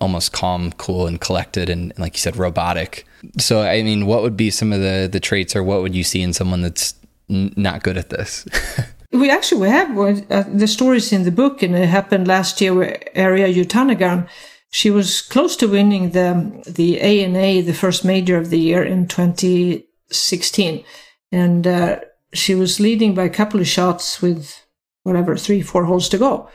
almost 0.00 0.32
calm, 0.32 0.72
cool, 0.72 1.06
and 1.06 1.20
collected, 1.20 1.68
and, 1.68 1.92
and, 1.92 1.98
like 1.98 2.14
you 2.14 2.18
said, 2.18 2.36
robotic. 2.36 3.06
So, 3.38 3.62
I 3.62 3.82
mean, 3.82 4.06
what 4.06 4.22
would 4.22 4.36
be 4.36 4.50
some 4.50 4.72
of 4.72 4.80
the 4.80 5.08
the 5.10 5.20
traits, 5.20 5.54
or 5.54 5.62
what 5.62 5.82
would 5.82 5.94
you 5.94 6.04
see 6.04 6.22
in 6.22 6.32
someone 6.32 6.62
that's 6.62 6.94
n- 7.28 7.52
not 7.56 7.82
good 7.82 7.96
at 7.96 8.10
this? 8.10 8.46
we 9.12 9.30
actually 9.30 9.60
we 9.62 9.68
have 9.68 9.96
uh, 10.30 10.44
the 10.48 10.66
stories 10.66 11.12
in 11.12 11.24
the 11.24 11.32
book, 11.32 11.62
and 11.62 11.74
it 11.76 11.88
happened 11.88 12.26
last 12.26 12.60
year 12.60 12.74
with 12.74 13.02
Ariya 13.14 13.54
Jutanugarn. 13.54 14.28
She 14.74 14.90
was 14.90 15.22
close 15.22 15.54
to 15.56 15.68
winning 15.68 16.10
the 16.10 16.62
the 16.66 17.00
ANA, 17.00 17.62
the 17.62 17.80
first 17.82 18.04
major 18.04 18.36
of 18.38 18.50
the 18.50 18.58
year 18.58 18.82
in 18.82 19.06
2016, 19.06 20.84
and. 21.32 21.66
Uh, 21.66 22.00
she 22.34 22.54
was 22.54 22.80
leading 22.80 23.14
by 23.14 23.24
a 23.24 23.30
couple 23.30 23.60
of 23.60 23.66
shots 23.66 24.20
with 24.20 24.60
whatever 25.04 25.36
three 25.36 25.62
four 25.62 25.84
holes 25.84 26.08
to 26.10 26.18
go. 26.18 26.48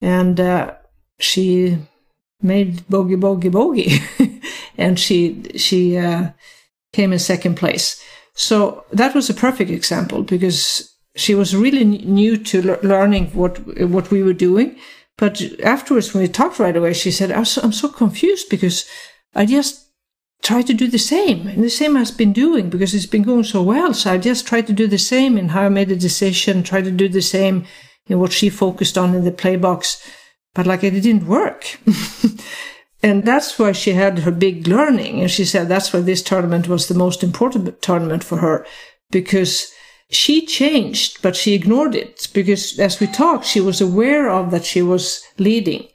And 0.00 0.38
uh, 0.38 0.74
she 1.18 1.78
made 2.40 2.86
bogey 2.88 3.16
bogey 3.16 3.48
bogey. 3.48 3.98
And 4.78 4.98
she 4.98 5.42
she 5.56 5.98
uh, 5.98 6.30
came 6.92 7.12
in 7.12 7.18
second 7.18 7.56
place. 7.56 8.02
So 8.34 8.84
that 8.90 9.14
was 9.14 9.28
a 9.28 9.34
perfect 9.34 9.70
example 9.70 10.22
because 10.22 10.90
she 11.14 11.34
was 11.34 11.54
really 11.54 11.84
new 11.84 12.38
to 12.38 12.62
le- 12.62 12.82
learning 12.82 13.26
what 13.34 13.58
what 13.88 14.10
we 14.10 14.22
were 14.22 14.32
doing 14.32 14.76
but 15.18 15.42
afterwards 15.60 16.12
when 16.12 16.22
we 16.22 16.28
talked 16.28 16.58
right 16.58 16.76
away 16.76 16.92
she 16.92 17.10
said 17.10 17.30
I'm 17.30 17.44
so, 17.44 17.62
I'm 17.62 17.72
so 17.72 17.88
confused 17.88 18.48
because 18.48 18.86
i 19.34 19.46
just 19.46 19.82
try 20.42 20.60
to 20.60 20.74
do 20.74 20.88
the 20.88 20.98
same. 20.98 21.46
And 21.46 21.62
the 21.62 21.70
same 21.70 21.96
I've 21.96 22.16
been 22.18 22.32
doing 22.32 22.68
because 22.68 22.94
it's 22.94 23.06
been 23.06 23.22
going 23.22 23.44
so 23.44 23.62
well. 23.62 23.94
So 23.94 24.12
I 24.12 24.18
just 24.18 24.46
tried 24.46 24.66
to 24.66 24.72
do 24.72 24.86
the 24.86 24.98
same 24.98 25.38
in 25.38 25.50
how 25.50 25.62
I 25.62 25.68
made 25.68 25.90
a 25.90 25.96
decision, 25.96 26.62
try 26.62 26.82
to 26.82 26.90
do 26.90 27.08
the 27.08 27.22
same 27.22 27.64
in 28.08 28.18
what 28.18 28.32
she 28.32 28.50
focused 28.50 28.98
on 28.98 29.14
in 29.14 29.24
the 29.24 29.30
play 29.30 29.56
box. 29.56 30.04
But 30.54 30.66
like 30.66 30.84
it 30.84 30.90
didn't 30.90 31.26
work. 31.28 31.78
and 33.02 33.24
that's 33.24 33.58
why 33.58 33.72
she 33.72 33.92
had 33.92 34.20
her 34.20 34.32
big 34.32 34.66
learning. 34.66 35.20
And 35.20 35.30
she 35.30 35.44
said 35.44 35.68
that's 35.68 35.92
why 35.92 36.00
this 36.00 36.22
tournament 36.22 36.68
was 36.68 36.88
the 36.88 36.94
most 36.94 37.22
important 37.22 37.80
tournament 37.80 38.24
for 38.24 38.38
her 38.38 38.66
because 39.10 39.72
she 40.12 40.44
changed, 40.44 41.22
but 41.22 41.36
she 41.36 41.54
ignored 41.54 41.94
it 41.94 42.28
because 42.34 42.78
as 42.78 43.00
we 43.00 43.06
talked, 43.06 43.46
she 43.46 43.60
was 43.60 43.80
aware 43.80 44.28
of 44.30 44.50
that 44.50 44.64
she 44.64 44.82
was 44.82 45.22
leading. 45.38 45.88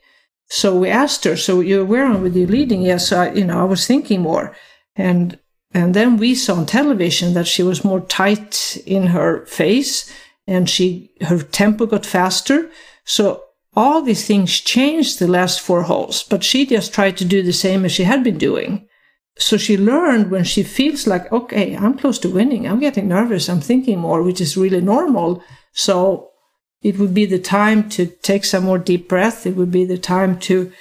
So 0.50 0.76
we 0.76 0.90
asked 0.90 1.24
her, 1.26 1.36
so 1.36 1.60
you're 1.60 1.82
aware 1.82 2.12
of 2.12 2.36
you 2.36 2.48
leading? 2.48 2.82
Yes, 2.82 3.12
I, 3.12 3.32
you 3.34 3.46
know, 3.46 3.60
I 3.60 3.64
was 3.66 3.86
thinking 3.86 4.22
more. 4.22 4.56
And, 4.96 5.38
and 5.74 5.94
then 5.94 6.18
we 6.18 6.34
saw 6.36 6.56
on 6.56 6.66
television 6.66 7.34
that 7.34 7.48
she 7.48 7.62
was 7.62 7.84
more 7.84 8.00
tight 8.02 8.78
in 8.86 9.08
her 9.08 9.46
face 9.46 10.12
and 10.48 10.70
she, 10.70 11.12
her 11.22 11.40
tempo 11.40 11.86
got 11.86 12.06
faster. 12.06 12.72
So 13.04 13.44
all 13.76 14.02
these 14.02 14.26
things 14.26 14.60
changed 14.60 15.20
the 15.20 15.28
last 15.28 15.62
four 15.62 15.84
holes, 15.84 16.24
but 16.24 16.44
she 16.44 16.66
just 16.66 16.94
tried 16.94 17.18
to 17.18 17.26
do 17.26 17.44
the 17.44 17.54
same 17.54 17.86
as 17.86 17.92
she 17.92 18.04
had 18.04 18.24
been 18.24 18.38
doing. 18.38 18.87
So 19.40 19.58
she 19.58 19.78
learned 19.78 20.32
when 20.32 20.44
she 20.44 20.64
feels 20.64 21.06
like, 21.06 21.32
okay, 21.32 21.76
I'm 21.76 21.98
close 21.98 22.20
to 22.20 22.30
winning. 22.30 22.68
I'm 22.68 22.80
getting 22.80 23.08
nervous. 23.08 23.50
I'm 23.50 23.62
thinking 23.62 24.00
more, 24.00 24.24
which 24.24 24.42
is 24.42 24.58
really 24.58 24.82
normal. 24.82 25.44
So 25.74 26.32
it 26.82 26.98
would 26.98 27.14
be 27.14 27.26
the 27.26 27.40
time 27.40 27.90
to 27.90 28.06
take 28.06 28.46
some 28.46 28.64
more 28.64 28.80
deep 28.80 29.08
breath. 29.08 29.46
It 29.46 29.56
would 29.56 29.72
be 29.72 29.86
the 29.86 29.98
time 29.98 30.40
to 30.40 30.72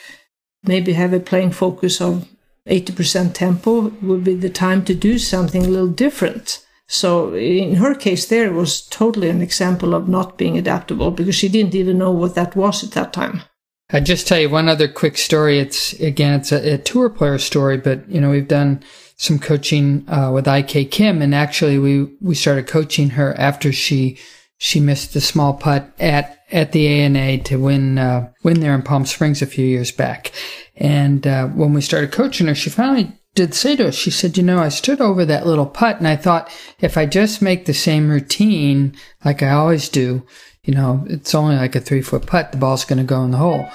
maybe 0.62 0.94
have 0.94 1.12
a 1.12 1.20
playing 1.20 1.52
focus 1.52 2.00
of 2.00 2.28
80% 2.66 3.34
tempo. 3.34 3.86
It 3.86 4.02
would 4.02 4.24
be 4.24 4.34
the 4.34 4.50
time 4.50 4.84
to 4.86 4.94
do 4.94 5.18
something 5.18 5.64
a 5.64 5.68
little 5.68 5.88
different. 5.88 6.64
So 6.88 7.34
in 7.34 7.76
her 7.76 7.94
case, 7.94 8.26
there 8.26 8.52
was 8.52 8.82
totally 8.82 9.28
an 9.28 9.42
example 9.42 9.94
of 9.94 10.08
not 10.08 10.38
being 10.38 10.56
adaptable 10.56 11.10
because 11.10 11.34
she 11.34 11.48
didn't 11.48 11.74
even 11.74 11.98
know 11.98 12.12
what 12.12 12.34
that 12.36 12.54
was 12.54 12.84
at 12.84 12.92
that 12.92 13.12
time. 13.12 13.42
I 13.90 14.00
just 14.00 14.26
tell 14.26 14.40
you 14.40 14.50
one 14.50 14.68
other 14.68 14.88
quick 14.88 15.16
story. 15.16 15.58
It's 15.58 15.92
again, 15.94 16.40
it's 16.40 16.52
a, 16.52 16.74
a 16.74 16.78
tour 16.78 17.08
player 17.08 17.38
story, 17.38 17.76
but 17.76 18.08
you 18.08 18.20
know 18.20 18.30
we've 18.30 18.48
done 18.48 18.82
some 19.16 19.38
coaching 19.38 20.04
uh, 20.08 20.30
with 20.32 20.48
IK 20.48 20.90
Kim, 20.90 21.22
and 21.22 21.34
actually 21.34 21.78
we 21.78 22.04
we 22.20 22.34
started 22.34 22.66
coaching 22.66 23.10
her 23.10 23.34
after 23.38 23.72
she 23.72 24.18
she 24.58 24.80
missed 24.80 25.14
the 25.14 25.20
small 25.20 25.54
putt 25.54 25.92
at 26.00 26.40
at 26.50 26.72
the 26.72 26.88
ANA 26.88 27.38
to 27.44 27.56
win 27.56 27.98
uh, 27.98 28.30
win 28.42 28.60
there 28.60 28.74
in 28.74 28.82
Palm 28.82 29.06
Springs 29.06 29.40
a 29.40 29.46
few 29.46 29.64
years 29.64 29.92
back. 29.92 30.32
And 30.76 31.26
uh, 31.26 31.46
when 31.48 31.72
we 31.72 31.80
started 31.80 32.12
coaching 32.12 32.48
her, 32.48 32.54
she 32.54 32.70
finally 32.70 33.12
did 33.34 33.54
say 33.54 33.76
to 33.76 33.88
us, 33.88 33.94
she 33.94 34.10
said, 34.10 34.36
"You 34.36 34.42
know, 34.42 34.58
I 34.58 34.68
stood 34.68 35.00
over 35.00 35.24
that 35.24 35.46
little 35.46 35.66
putt, 35.66 35.98
and 35.98 36.08
I 36.08 36.16
thought 36.16 36.50
if 36.80 36.96
I 36.96 37.06
just 37.06 37.40
make 37.40 37.66
the 37.66 37.74
same 37.74 38.08
routine 38.08 38.96
like 39.24 39.42
I 39.44 39.50
always 39.50 39.88
do, 39.88 40.26
you 40.66 40.74
know, 40.74 41.04
it's 41.08 41.34
only 41.34 41.56
like 41.56 41.74
a 41.74 41.80
three 41.80 42.02
foot 42.02 42.26
putt, 42.26 42.52
the 42.52 42.58
ball's 42.58 42.84
going 42.84 42.98
to 42.98 43.04
go 43.04 43.24
in 43.24 43.30
the 43.30 43.38
hole." 43.38 43.66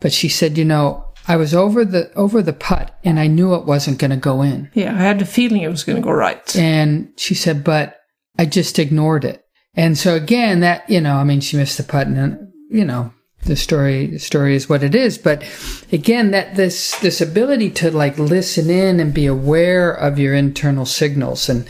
But 0.00 0.12
she 0.12 0.28
said, 0.28 0.58
"You 0.58 0.64
know." 0.64 1.04
I 1.30 1.36
was 1.36 1.52
over 1.52 1.84
the 1.84 2.10
over 2.14 2.40
the 2.40 2.54
putt 2.54 2.98
and 3.04 3.20
I 3.20 3.26
knew 3.26 3.54
it 3.54 3.66
wasn't 3.66 3.98
going 3.98 4.12
to 4.12 4.16
go 4.16 4.40
in. 4.40 4.70
Yeah, 4.72 4.94
I 4.94 5.00
had 5.00 5.18
the 5.18 5.26
feeling 5.26 5.60
it 5.60 5.68
was 5.68 5.84
going 5.84 5.96
to 5.96 6.02
go 6.02 6.10
right. 6.10 6.56
And 6.56 7.12
she 7.18 7.34
said, 7.34 7.62
"But 7.62 7.98
I 8.38 8.46
just 8.46 8.78
ignored 8.78 9.26
it." 9.26 9.44
And 9.78 9.96
so 9.96 10.16
again, 10.16 10.58
that, 10.60 10.90
you 10.90 11.00
know, 11.00 11.14
I 11.14 11.24
mean, 11.24 11.40
she 11.40 11.56
missed 11.56 11.76
the 11.76 11.84
putt 11.84 12.08
and, 12.08 12.52
you 12.68 12.84
know, 12.84 13.12
the 13.44 13.54
story, 13.54 14.08
the 14.08 14.18
story 14.18 14.56
is 14.56 14.68
what 14.68 14.82
it 14.82 14.92
is. 14.92 15.18
But 15.18 15.44
again, 15.92 16.32
that 16.32 16.56
this, 16.56 16.98
this 16.98 17.20
ability 17.20 17.70
to 17.70 17.92
like 17.92 18.18
listen 18.18 18.70
in 18.70 18.98
and 18.98 19.14
be 19.14 19.26
aware 19.26 19.92
of 19.92 20.18
your 20.18 20.34
internal 20.34 20.84
signals 20.84 21.48
and 21.48 21.68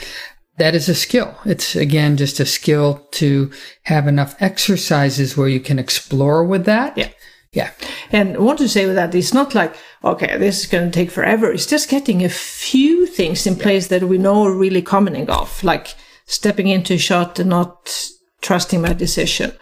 that 0.59 0.75
is 0.75 0.89
a 0.89 0.95
skill. 0.95 1.35
It's 1.45 1.77
again, 1.77 2.17
just 2.17 2.41
a 2.41 2.47
skill 2.47 3.07
to 3.13 3.51
have 3.85 4.07
enough 4.07 4.35
exercises 4.41 5.37
where 5.37 5.49
you 5.49 5.61
can 5.61 5.79
explore 5.79 6.45
with 6.45 6.65
that. 6.67 6.97
Yeah. 6.97 7.11
Yeah. 7.53 7.71
And 8.13 8.37
I 8.37 8.41
want 8.41 8.59
to 8.59 8.69
say 8.69 8.85
with 8.87 8.97
that, 8.97 9.15
it's 9.15 9.33
not 9.33 9.55
like, 9.55 9.75
okay, 10.05 10.37
this 10.37 10.61
is 10.61 10.67
going 10.67 10.91
to 10.91 10.95
take 10.95 11.11
forever. 11.11 11.51
It's 11.51 11.67
just 11.67 11.89
getting 11.89 12.23
a 12.23 12.29
few 12.29 13.07
things 13.07 13.47
in 13.47 13.57
place 13.57 13.87
that 13.87 14.03
we 14.03 14.19
know 14.19 14.45
are 14.45 14.55
really 14.55 14.83
common 14.83 15.17
in 15.17 15.25
golf. 15.25 15.65
Like, 15.65 15.95
stepping 16.27 16.69
into 16.69 16.95
a 16.95 16.99
shot 16.99 17.39
and 17.39 17.49
not 17.49 18.11
trusting 18.43 18.83
my 18.83 18.93
decision, 18.93 19.53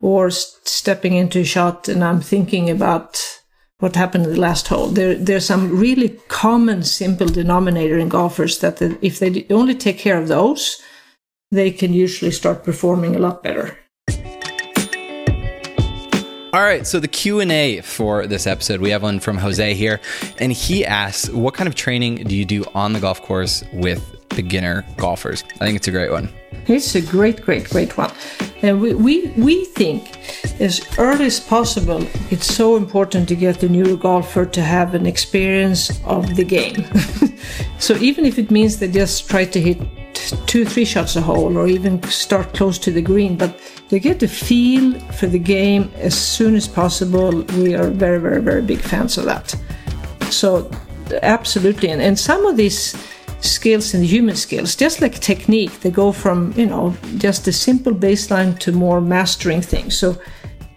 or 0.00 0.30
stepping 0.30 1.12
into 1.12 1.40
a 1.40 1.44
shot 1.44 1.86
and 1.86 2.02
I'm 2.02 2.20
thinking 2.20 2.70
about 2.70 3.40
what 3.78 3.96
happened 3.96 4.24
in 4.24 4.32
the 4.32 4.40
last 4.40 4.68
hole. 4.68 4.88
There, 4.88 5.14
there's 5.14 5.46
some 5.46 5.78
really 5.78 6.10
common, 6.28 6.82
simple 6.82 7.26
denominator 7.26 7.98
in 7.98 8.08
golfers 8.08 8.58
that 8.60 8.76
the, 8.78 8.98
if 9.02 9.18
they 9.18 9.46
only 9.50 9.74
take 9.74 9.98
care 9.98 10.18
of 10.18 10.28
those, 10.28 10.80
they 11.50 11.70
can 11.70 11.92
usually 11.92 12.30
start 12.30 12.64
performing 12.64 13.14
a 13.16 13.18
lot 13.18 13.42
better. 13.42 13.78
All 16.54 16.62
right, 16.62 16.86
so 16.86 17.00
the 17.00 17.08
Q&A 17.08 17.80
for 17.80 18.28
this 18.28 18.46
episode, 18.46 18.80
we 18.80 18.90
have 18.90 19.02
one 19.02 19.18
from 19.18 19.38
Jose 19.38 19.74
here, 19.74 20.00
and 20.38 20.52
he 20.52 20.86
asks, 20.86 21.28
what 21.28 21.52
kind 21.54 21.66
of 21.66 21.74
training 21.74 22.14
do 22.14 22.36
you 22.36 22.44
do 22.44 22.64
on 22.76 22.92
the 22.92 23.00
golf 23.00 23.20
course 23.20 23.64
with 23.72 24.13
beginner 24.34 24.84
golfers? 24.96 25.44
I 25.60 25.64
think 25.64 25.76
it's 25.76 25.88
a 25.88 25.90
great 25.90 26.10
one. 26.10 26.28
It's 26.66 26.94
a 26.94 27.02
great, 27.02 27.42
great, 27.42 27.68
great 27.68 27.96
one. 27.96 28.10
And 28.62 28.80
we, 28.80 28.94
we, 28.94 29.26
we 29.36 29.64
think 29.66 30.18
as 30.60 30.80
early 30.98 31.26
as 31.26 31.40
possible, 31.40 32.06
it's 32.30 32.46
so 32.46 32.76
important 32.76 33.28
to 33.28 33.34
get 33.34 33.60
the 33.60 33.68
new 33.68 33.96
golfer 33.96 34.46
to 34.46 34.62
have 34.62 34.94
an 34.94 35.06
experience 35.06 36.02
of 36.04 36.36
the 36.36 36.44
game. 36.44 36.84
so 37.78 37.94
even 37.96 38.24
if 38.24 38.38
it 38.38 38.50
means 38.50 38.78
they 38.78 38.90
just 38.90 39.28
try 39.28 39.44
to 39.44 39.60
hit 39.60 39.78
two, 40.46 40.64
three 40.64 40.84
shots 40.84 41.16
a 41.16 41.20
hole 41.20 41.56
or 41.58 41.66
even 41.66 42.02
start 42.04 42.54
close 42.54 42.78
to 42.78 42.90
the 42.90 43.02
green, 43.02 43.36
but 43.36 43.58
they 43.88 43.98
get 43.98 44.20
the 44.20 44.28
feel 44.28 44.98
for 45.12 45.26
the 45.26 45.38
game 45.38 45.90
as 45.96 46.16
soon 46.16 46.54
as 46.54 46.66
possible. 46.66 47.42
We 47.58 47.74
are 47.74 47.90
very, 47.90 48.18
very, 48.18 48.40
very 48.40 48.62
big 48.62 48.80
fans 48.80 49.18
of 49.18 49.26
that. 49.26 49.54
So 50.30 50.70
absolutely. 51.22 51.90
And, 51.90 52.00
and 52.00 52.18
some 52.18 52.46
of 52.46 52.56
these 52.56 52.94
skills 53.44 53.94
and 53.94 54.04
human 54.04 54.36
skills, 54.36 54.74
just 54.74 55.00
like 55.00 55.20
technique, 55.20 55.80
they 55.80 55.90
go 55.90 56.12
from, 56.12 56.52
you 56.56 56.66
know, 56.66 56.94
just 57.18 57.46
a 57.46 57.52
simple 57.52 57.92
baseline 57.92 58.58
to 58.60 58.72
more 58.72 59.00
mastering 59.00 59.62
things. 59.62 59.96
So 59.96 60.16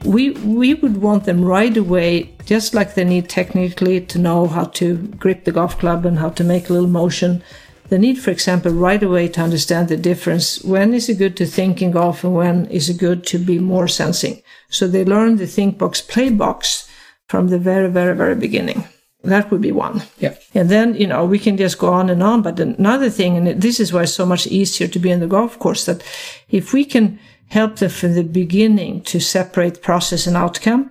we 0.03 0.31
we 0.31 0.73
would 0.75 0.97
want 1.01 1.23
them 1.23 1.43
right 1.43 1.75
away, 1.75 2.33
just 2.45 2.73
like 2.73 2.93
they 2.93 3.03
need 3.03 3.29
technically 3.29 4.01
to 4.01 4.19
know 4.19 4.47
how 4.47 4.65
to 4.65 4.97
grip 5.19 5.43
the 5.43 5.51
golf 5.51 5.77
club 5.79 6.05
and 6.05 6.19
how 6.19 6.29
to 6.29 6.43
make 6.43 6.69
a 6.69 6.73
little 6.73 6.89
motion. 6.89 7.43
They 7.89 7.97
need, 7.97 8.19
for 8.19 8.31
example, 8.31 8.73
right 8.73 9.01
away 9.01 9.29
to 9.29 9.41
understand 9.41 9.87
the 9.87 9.95
difference. 9.95 10.61
When 10.61 10.93
is 10.93 11.07
it 11.07 11.17
good 11.17 11.37
to 11.37 11.45
think 11.45 11.81
in 11.81 11.91
golf 11.91 12.23
and 12.23 12.35
when 12.35 12.65
is 12.65 12.89
it 12.89 12.97
good 12.97 13.25
to 13.27 13.37
be 13.37 13.59
more 13.59 13.87
sensing? 13.87 14.41
So 14.69 14.87
they 14.87 15.05
learn 15.05 15.37
the 15.37 15.47
think 15.47 15.77
box, 15.77 16.01
play 16.01 16.29
box 16.29 16.89
from 17.29 17.47
the 17.47 17.57
very, 17.57 17.89
very, 17.89 18.13
very 18.15 18.35
beginning. 18.35 18.83
That 19.27 19.51
would 19.51 19.61
be 19.61 19.71
one. 19.71 20.03
Yeah. 20.19 20.35
And 20.53 20.69
then, 20.69 20.95
you 20.95 21.05
know, 21.05 21.25
we 21.25 21.37
can 21.37 21.57
just 21.57 21.77
go 21.77 21.91
on 21.91 22.09
and 22.09 22.23
on. 22.23 22.41
But 22.41 22.59
another 22.59 23.09
thing, 23.09 23.35
and 23.37 23.61
this 23.61 23.79
is 23.79 23.91
why 23.91 24.03
it's 24.03 24.13
so 24.13 24.25
much 24.25 24.47
easier 24.47 24.87
to 24.87 24.99
be 24.99 25.11
in 25.11 25.19
the 25.19 25.27
golf 25.27 25.59
course, 25.59 25.85
that 25.85 26.01
if 26.49 26.71
we 26.71 26.85
can 26.85 27.19
help 27.49 27.75
them 27.77 27.89
from 27.89 28.13
the 28.13 28.23
beginning 28.23 29.01
to 29.01 29.19
separate 29.19 29.81
process 29.81 30.27
and 30.27 30.37
outcome, 30.37 30.89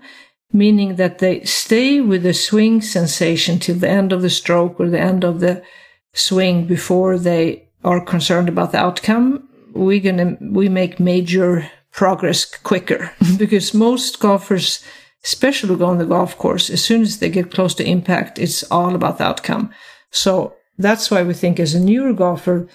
meaning 0.53 0.97
that 0.97 1.19
they 1.19 1.43
stay 1.45 2.01
with 2.01 2.23
the 2.23 2.35
swing 2.35 2.81
sensation 2.83 3.59
till 3.59 3.77
the 3.77 3.89
end 3.89 4.13
of 4.13 4.23
the 4.23 4.31
stroke 4.31 4.79
or 4.79 4.89
the 4.89 5.01
end 5.01 5.25
of 5.25 5.41
the 5.41 5.63
swing 6.13 6.67
before 6.67 7.19
they 7.19 7.67
are 7.85 8.05
concerned 8.05 8.49
about 8.49 8.73
the 8.73 8.79
outcome, 8.79 9.49
we're 9.73 10.01
gonna, 10.01 10.37
we 10.41 10.69
make 10.69 11.01
major 11.01 11.71
progress 11.91 12.45
quicker 12.45 13.13
because 13.39 13.73
most 13.73 14.21
golfers 14.21 14.85
especially 15.27 15.75
go 15.75 15.87
on 15.87 15.99
the 15.99 16.07
golf 16.07 16.39
course, 16.39 16.71
as 16.71 16.83
soon 16.83 17.03
as 17.03 17.19
they 17.19 17.29
get 17.29 17.51
close 17.51 17.75
to 17.75 17.85
impact, 17.85 18.39
it's 18.39 18.63
all 18.71 18.95
about 18.95 19.19
the 19.19 19.25
outcome. 19.25 19.71
So 20.13 20.55
that's 20.79 21.11
why 21.11 21.25
we 21.25 21.35
think 21.35 21.59
as 21.59 21.75
a 21.75 21.81
newer 21.81 22.13
golfer, 22.13 22.69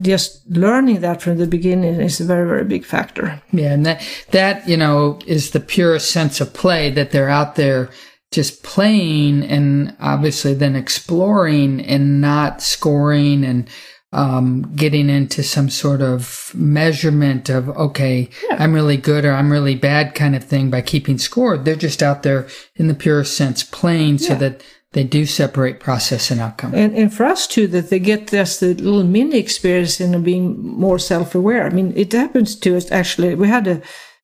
just 0.00 0.48
learning 0.48 1.00
that 1.00 1.20
from 1.20 1.38
the 1.38 1.48
beginning 1.48 2.00
is 2.00 2.20
a 2.20 2.24
very, 2.24 2.46
very 2.46 2.64
big 2.64 2.84
factor. 2.84 3.42
Yeah. 3.50 3.72
And 3.72 3.84
that, 3.86 4.06
that, 4.30 4.68
you 4.68 4.76
know, 4.76 5.18
is 5.26 5.50
the 5.50 5.60
purest 5.60 6.12
sense 6.12 6.40
of 6.40 6.54
play 6.54 6.90
that 6.90 7.10
they're 7.10 7.28
out 7.28 7.56
there 7.56 7.90
just 8.30 8.62
playing 8.62 9.42
and 9.42 9.96
obviously 9.98 10.54
then 10.54 10.76
exploring 10.76 11.80
and 11.80 12.20
not 12.20 12.62
scoring 12.62 13.44
and 13.44 13.68
um, 14.16 14.72
getting 14.74 15.10
into 15.10 15.42
some 15.42 15.68
sort 15.68 16.00
of 16.00 16.50
measurement 16.54 17.50
of, 17.50 17.68
okay, 17.68 18.30
yeah. 18.48 18.56
I'm 18.58 18.72
really 18.72 18.96
good 18.96 19.26
or 19.26 19.32
I'm 19.32 19.52
really 19.52 19.74
bad 19.74 20.14
kind 20.14 20.34
of 20.34 20.42
thing 20.42 20.70
by 20.70 20.80
keeping 20.80 21.18
score. 21.18 21.58
They're 21.58 21.76
just 21.76 22.02
out 22.02 22.22
there 22.22 22.48
in 22.76 22.88
the 22.88 22.94
purest 22.94 23.36
sense 23.36 23.62
playing 23.62 24.16
yeah. 24.16 24.28
so 24.28 24.34
that 24.36 24.64
they 24.92 25.04
do 25.04 25.26
separate 25.26 25.80
process 25.80 26.30
and 26.30 26.40
outcome. 26.40 26.74
And, 26.74 26.96
and 26.96 27.12
for 27.12 27.26
us 27.26 27.46
too, 27.46 27.66
that 27.66 27.90
they 27.90 27.98
get 27.98 28.30
just 28.30 28.62
a 28.62 28.72
little 28.72 29.04
mini 29.04 29.36
experience 29.36 30.00
in 30.00 30.22
being 30.22 30.58
more 30.66 30.98
self-aware. 30.98 31.66
I 31.66 31.70
mean, 31.70 31.92
it 31.94 32.12
happens 32.12 32.56
to 32.60 32.74
us 32.74 32.90
actually. 32.90 33.34
We 33.34 33.48
had 33.48 33.66
a, 33.66 33.82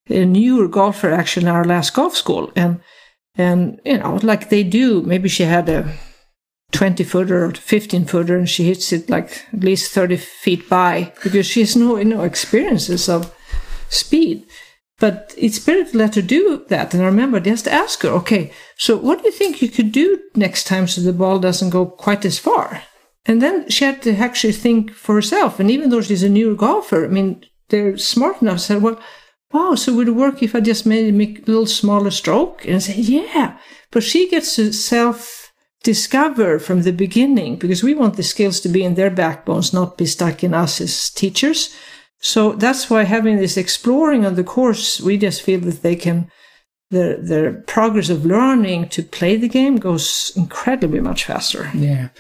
a 0.08 0.25
newer 0.25 0.68
golfer 0.68 1.12
actually 1.12 1.44
in 1.44 1.52
our 1.52 1.66
last 1.66 1.92
golf 1.92 2.16
school 2.16 2.50
and, 2.56 2.80
and, 3.34 3.78
you 3.84 3.99
know, 3.99 4.18
like 4.22 4.49
they 4.49 4.62
do, 4.62 5.02
maybe 5.02 5.28
she 5.28 5.42
had 5.42 5.68
a, 5.68 5.87
20 6.73 7.05
footer 7.05 7.45
or 7.45 7.52
15 7.52 8.07
footer 8.07 8.37
and 8.37 8.49
she 8.49 8.64
hits 8.64 8.93
it 8.93 9.09
like 9.09 9.45
at 9.52 9.62
least 9.62 9.93
30 9.93 10.17
feet 10.17 10.69
by 10.69 11.12
because 11.23 11.47
she 11.47 11.61
has 11.61 11.76
no, 11.76 12.02
no 12.02 12.23
experiences 12.23 13.09
of 13.09 13.33
speed. 13.88 14.47
But 14.99 15.35
it's 15.37 15.59
better 15.59 15.85
to 15.85 15.97
let 15.97 16.14
her 16.14 16.23
do 16.23 16.64
that. 16.69 16.95
And 16.95 17.02
I 17.02 17.07
remember 17.07 17.41
just 17.41 17.67
ask 17.67 18.02
her, 18.02 18.09
okay, 18.11 18.52
so 18.76 18.97
what 18.97 19.19
do 19.19 19.25
you 19.25 19.33
think 19.33 19.61
you 19.61 19.69
could 19.69 19.93
do 19.93 20.21
next 20.35 20.64
time 20.64 20.87
so 20.87 21.00
the 21.00 21.12
ball 21.12 21.38
doesn't 21.38 21.71
go 21.71 21.87
quite 21.87 22.25
as 22.25 22.38
far? 22.38 22.83
And 23.26 23.43
then 23.43 23.69
she 23.69 23.85
had 23.85 24.02
to 24.02 24.14
actually 24.17 24.52
think 24.52 24.93
for 24.93 25.14
herself. 25.14 25.61
And 25.61 25.71
even 25.71 25.91
though 25.91 26.02
she's 26.02 26.23
a 26.23 26.29
new 26.29 26.57
golfer, 26.57 27.05
I 27.05 27.09
mean, 27.09 27.45
they're 27.69 27.97
smart 27.97 28.43
enough 28.43 28.59
to 28.59 28.62
say, 28.62 28.76
well, 28.76 29.00
wow, 29.52 29.75
so 29.75 29.95
would 29.95 30.09
it 30.09 30.12
work 30.12 30.43
if 30.43 30.55
I 30.55 30.61
just 30.61 30.87
made 30.87 31.12
a 31.12 31.17
little 31.50 31.67
smaller 31.67 32.11
stroke? 32.11 32.64
And 32.64 32.76
I 32.76 32.79
say, 32.79 32.97
yeah. 32.97 33.59
But 33.91 34.02
she 34.02 34.29
gets 34.29 34.57
to 34.57 34.73
self 34.73 35.41
discover 35.82 36.58
from 36.58 36.82
the 36.82 36.92
beginning 36.92 37.56
because 37.56 37.82
we 37.82 37.94
want 37.94 38.16
the 38.16 38.22
skills 38.22 38.60
to 38.60 38.68
be 38.68 38.84
in 38.84 38.94
their 38.94 39.10
backbones, 39.10 39.72
not 39.72 39.98
be 39.98 40.06
stuck 40.06 40.44
in 40.44 40.54
us 40.54 40.80
as 40.80 41.10
teachers. 41.10 41.74
So 42.20 42.52
that's 42.52 42.88
why 42.88 43.02
having 43.02 43.36
this 43.36 43.56
exploring 43.56 44.24
on 44.24 44.36
the 44.36 44.44
course, 44.44 45.00
we 45.00 45.18
just 45.18 45.42
feel 45.42 45.58
that 45.60 45.82
they 45.82 45.96
can, 45.96 46.30
their, 46.90 47.16
their 47.16 47.52
progress 47.62 48.10
of 48.10 48.24
learning 48.24 48.90
to 48.90 49.02
play 49.02 49.36
the 49.36 49.48
game 49.48 49.76
goes 49.76 50.32
incredibly 50.36 51.00
much 51.00 51.24
faster. 51.24 51.68
Yeah. 51.74 52.10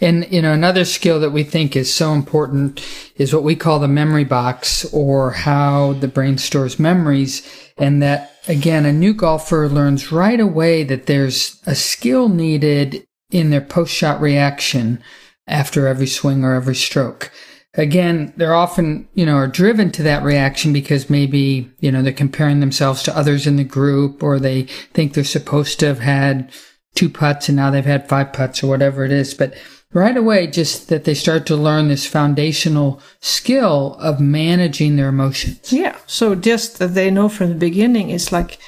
And, 0.00 0.26
you 0.32 0.42
know, 0.42 0.52
another 0.52 0.84
skill 0.84 1.20
that 1.20 1.30
we 1.30 1.44
think 1.44 1.76
is 1.76 1.94
so 1.94 2.12
important 2.12 2.84
is 3.14 3.32
what 3.32 3.44
we 3.44 3.54
call 3.54 3.78
the 3.78 3.86
memory 3.86 4.24
box 4.24 4.84
or 4.92 5.30
how 5.30 5.92
the 5.92 6.08
brain 6.08 6.38
stores 6.38 6.80
memories. 6.80 7.46
And 7.78 8.02
that, 8.02 8.32
again, 8.48 8.84
a 8.84 8.92
new 8.92 9.14
golfer 9.14 9.68
learns 9.68 10.10
right 10.10 10.40
away 10.40 10.82
that 10.82 11.06
there's 11.06 11.62
a 11.66 11.76
skill 11.76 12.28
needed 12.28 13.06
in 13.32 13.50
their 13.50 13.60
post 13.60 13.92
shot 13.92 14.20
reaction 14.20 15.02
after 15.48 15.88
every 15.88 16.06
swing 16.06 16.44
or 16.44 16.54
every 16.54 16.76
stroke 16.76 17.32
again, 17.74 18.32
they're 18.36 18.54
often, 18.54 19.08
you 19.14 19.24
know, 19.24 19.36
are 19.36 19.48
driven 19.48 19.90
to 19.92 20.02
that 20.02 20.22
reaction 20.22 20.72
because 20.72 21.10
maybe, 21.10 21.70
you 21.80 21.90
know, 21.90 22.02
they're 22.02 22.12
comparing 22.12 22.60
themselves 22.60 23.02
to 23.04 23.16
others 23.16 23.46
in 23.46 23.56
the 23.56 23.64
group 23.64 24.22
or 24.22 24.38
they 24.38 24.62
think 24.92 25.14
they're 25.14 25.24
supposed 25.24 25.80
to 25.80 25.86
have 25.86 26.00
had 26.00 26.50
two 26.94 27.08
putts 27.08 27.48
and 27.48 27.56
now 27.56 27.70
they've 27.70 27.84
had 27.84 28.08
five 28.08 28.32
putts 28.32 28.62
or 28.62 28.66
whatever 28.66 29.04
it 29.04 29.12
is. 29.12 29.32
But 29.32 29.54
right 29.92 30.16
away, 30.16 30.46
just 30.46 30.88
that 30.88 31.04
they 31.04 31.14
start 31.14 31.46
to 31.46 31.56
learn 31.56 31.88
this 31.88 32.06
foundational 32.06 33.00
skill 33.20 33.96
of 33.98 34.20
managing 34.20 34.96
their 34.96 35.08
emotions. 35.08 35.72
Yeah. 35.72 35.96
So 36.06 36.34
just 36.34 36.78
that 36.78 36.94
they 36.94 37.10
know 37.10 37.28
from 37.28 37.48
the 37.48 37.54
beginning, 37.54 38.10
it's 38.10 38.32
like, 38.32 38.58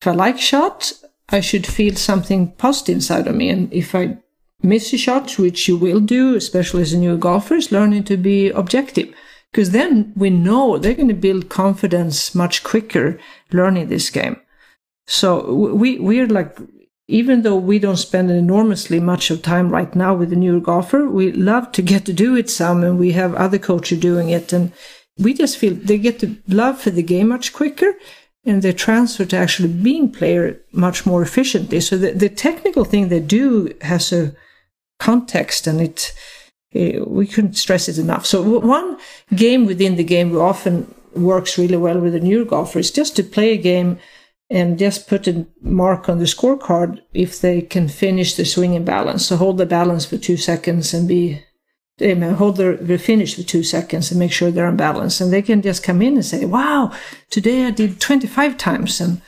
if 0.00 0.08
I 0.08 0.12
like 0.12 0.38
shot, 0.38 0.92
I 1.28 1.40
should 1.40 1.66
feel 1.66 1.94
something 1.96 2.52
positive 2.52 2.96
inside 2.96 3.26
of 3.26 3.34
me. 3.34 3.48
And 3.48 3.72
if 3.72 3.94
I 3.94 4.18
miss 4.62 4.92
a 4.92 4.98
shot, 4.98 5.38
which 5.38 5.68
you 5.68 5.76
will 5.76 6.00
do, 6.00 6.34
especially 6.34 6.82
as 6.82 6.92
a 6.92 6.98
new 6.98 7.16
golfer, 7.16 7.54
is 7.54 7.72
learning 7.72 8.04
to 8.04 8.16
be 8.16 8.50
objective. 8.50 9.14
Because 9.50 9.70
then 9.70 10.12
we 10.16 10.30
know 10.30 10.78
they're 10.78 10.94
going 10.94 11.08
to 11.08 11.14
build 11.14 11.48
confidence 11.48 12.34
much 12.34 12.64
quicker 12.64 13.18
learning 13.52 13.88
this 13.88 14.10
game. 14.10 14.36
So 15.06 15.54
we, 15.54 15.98
we're 15.98 16.26
like, 16.26 16.58
even 17.06 17.42
though 17.42 17.56
we 17.56 17.78
don't 17.78 17.96
spend 17.96 18.30
enormously 18.30 18.98
much 18.98 19.30
of 19.30 19.42
time 19.42 19.70
right 19.70 19.94
now 19.94 20.14
with 20.14 20.30
the 20.30 20.36
newer 20.36 20.60
golfer, 20.60 21.08
we 21.08 21.30
love 21.32 21.70
to 21.72 21.82
get 21.82 22.04
to 22.06 22.12
do 22.12 22.34
it 22.34 22.48
some 22.48 22.82
and 22.82 22.98
we 22.98 23.12
have 23.12 23.34
other 23.34 23.58
coaches 23.58 24.00
doing 24.00 24.30
it. 24.30 24.52
And 24.52 24.72
we 25.18 25.34
just 25.34 25.58
feel 25.58 25.74
they 25.74 25.98
get 25.98 26.18
to 26.20 26.36
love 26.48 26.80
for 26.80 26.90
the 26.90 27.02
game 27.02 27.28
much 27.28 27.52
quicker 27.52 27.94
and 28.46 28.62
they 28.62 28.72
transfer 28.72 29.24
to 29.24 29.36
actually 29.36 29.68
being 29.68 30.10
player 30.10 30.60
much 30.72 31.06
more 31.06 31.22
efficiently. 31.22 31.80
So 31.80 31.96
the, 31.96 32.12
the 32.12 32.28
technical 32.28 32.84
thing 32.84 33.08
they 33.08 33.20
do 33.20 33.72
has 33.80 34.12
a 34.12 34.34
context 34.98 35.66
and 35.66 35.80
it, 35.80 36.12
it, 36.72 37.08
we 37.08 37.26
couldn't 37.26 37.56
stress 37.56 37.88
it 37.88 37.98
enough. 37.98 38.26
So 38.26 38.58
one 38.58 38.98
game 39.34 39.66
within 39.66 39.96
the 39.96 40.04
game 40.04 40.36
often 40.36 40.92
works 41.14 41.58
really 41.58 41.76
well 41.76 42.00
with 42.00 42.14
a 42.14 42.20
new 42.20 42.44
golfer 42.44 42.78
is 42.78 42.90
just 42.90 43.16
to 43.16 43.22
play 43.22 43.52
a 43.52 43.56
game 43.56 43.98
and 44.50 44.78
just 44.78 45.08
put 45.08 45.26
a 45.26 45.46
mark 45.62 46.08
on 46.08 46.18
the 46.18 46.24
scorecard 46.24 47.00
if 47.14 47.40
they 47.40 47.62
can 47.62 47.88
finish 47.88 48.34
the 48.34 48.44
swing 48.44 48.74
in 48.74 48.84
balance. 48.84 49.26
So 49.26 49.36
hold 49.36 49.58
the 49.58 49.66
balance 49.66 50.04
for 50.04 50.18
two 50.18 50.36
seconds 50.36 50.92
and 50.92 51.08
be 51.08 51.42
hold 52.00 52.56
their, 52.56 52.76
their 52.76 52.98
finish 52.98 53.36
for 53.36 53.42
two 53.42 53.62
seconds 53.62 54.10
and 54.10 54.18
make 54.18 54.32
sure 54.32 54.50
they're 54.50 54.66
on 54.66 54.76
balance. 54.76 55.20
And 55.20 55.32
they 55.32 55.42
can 55.42 55.62
just 55.62 55.82
come 55.82 56.02
in 56.02 56.14
and 56.14 56.24
say, 56.24 56.44
wow, 56.44 56.92
today 57.30 57.66
I 57.66 57.70
did 57.70 58.00
25 58.00 58.58
times 58.58 59.00
and 59.00 59.20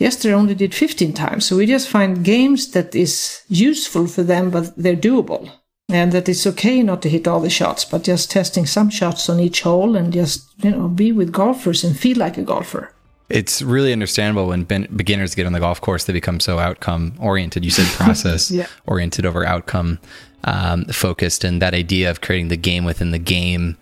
Yesterday 0.00 0.32
I 0.32 0.38
only 0.38 0.54
did 0.54 0.74
15 0.74 1.12
times. 1.12 1.44
So 1.44 1.58
we 1.58 1.66
just 1.66 1.88
find 1.88 2.24
games 2.24 2.70
that 2.70 2.94
is 2.94 3.42
useful 3.48 4.06
for 4.06 4.22
them, 4.22 4.50
but 4.50 4.74
they're 4.74 4.96
doable. 4.96 5.52
And 5.90 6.12
that 6.12 6.28
it's 6.28 6.46
okay 6.46 6.82
not 6.82 7.02
to 7.02 7.10
hit 7.10 7.28
all 7.28 7.40
the 7.40 7.50
shots, 7.50 7.84
but 7.84 8.04
just 8.04 8.30
testing 8.30 8.64
some 8.64 8.88
shots 8.88 9.28
on 9.28 9.40
each 9.40 9.60
hole 9.60 9.96
and 9.96 10.12
just, 10.12 10.48
you 10.64 10.70
know, 10.70 10.88
be 10.88 11.12
with 11.12 11.32
golfers 11.32 11.84
and 11.84 11.98
feel 11.98 12.16
like 12.16 12.38
a 12.38 12.42
golfer. 12.42 12.94
It's 13.28 13.60
really 13.60 13.92
understandable 13.92 14.46
when 14.46 14.64
beginners 14.64 15.34
get 15.34 15.46
on 15.46 15.52
the 15.52 15.60
golf 15.60 15.80
course, 15.80 16.04
they 16.04 16.12
become 16.12 16.40
so 16.40 16.58
outcome 16.58 17.14
oriented. 17.20 17.64
You 17.64 17.70
said 17.70 17.86
process 17.96 18.50
yeah. 18.50 18.68
oriented 18.86 19.26
over 19.26 19.44
outcome 19.44 19.98
um, 20.44 20.84
focused, 20.86 21.44
and 21.44 21.60
that 21.62 21.74
idea 21.74 22.10
of 22.10 22.20
creating 22.20 22.48
the 22.48 22.56
game 22.56 22.84
within 22.84 23.10
the 23.10 23.18
game 23.18 23.76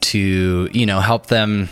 to 0.00 0.68
you 0.72 0.86
know 0.86 1.00
help 1.00 1.26
them 1.26 1.68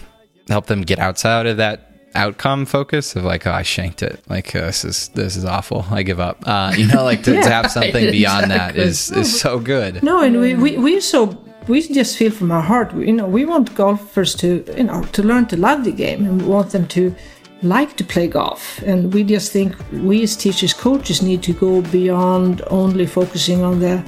help 0.49 0.67
them 0.67 0.83
get 0.83 0.99
outside 0.99 1.47
of 1.47 1.57
that 1.59 1.93
outcome 2.15 2.67
focus 2.67 3.17
of 3.17 3.25
like, 3.25 3.47
oh, 3.47 3.53
I 3.53 3.63
shanked 3.63 4.03
it. 4.03 4.23
Like 4.29 4.55
uh, 4.55 4.67
this 4.67 4.85
is 4.85 5.09
this 5.09 5.37
is 5.37 5.45
awful. 5.45 5.87
I 5.91 6.03
give 6.03 6.21
up. 6.21 6.43
Uh, 6.47 6.73
you 6.77 6.87
know, 6.87 7.05
like 7.05 7.23
to, 7.25 7.35
yeah, 7.35 7.43
to 7.43 7.51
have 7.51 7.71
something 7.79 8.11
beyond 8.11 8.51
that 8.51 8.77
is 8.77 9.11
is 9.11 9.41
so 9.41 9.59
good. 9.59 10.03
No, 10.03 10.23
and 10.23 10.41
we 10.41 10.55
we 10.55 10.77
we 10.79 11.01
so 11.01 11.39
we 11.69 11.83
just 11.83 12.17
feel 12.17 12.31
from 12.31 12.51
our 12.51 12.63
heart. 12.63 12.95
You 12.95 13.13
know, 13.13 13.27
we 13.27 13.45
want 13.45 13.75
golfers 13.75 14.35
to 14.37 14.65
you 14.77 14.85
know 14.85 15.03
to 15.13 15.23
learn 15.23 15.47
to 15.47 15.57
love 15.57 15.85
the 15.85 15.93
game, 15.93 16.25
and 16.25 16.43
we 16.43 16.49
want 16.49 16.71
them 16.71 16.87
to 16.89 17.15
like 17.63 17.97
to 17.97 18.05
play 18.05 18.27
golf. 18.27 18.83
And 18.83 19.13
we 19.13 19.25
just 19.25 19.53
think 19.53 19.77
we 19.93 20.23
as 20.23 20.37
teachers, 20.37 20.73
coaches 20.75 21.23
need 21.23 21.43
to 21.45 21.53
go 21.53 21.83
beyond 21.83 22.63
only 22.71 23.07
focusing 23.07 23.63
on 23.63 23.81
the 23.81 24.03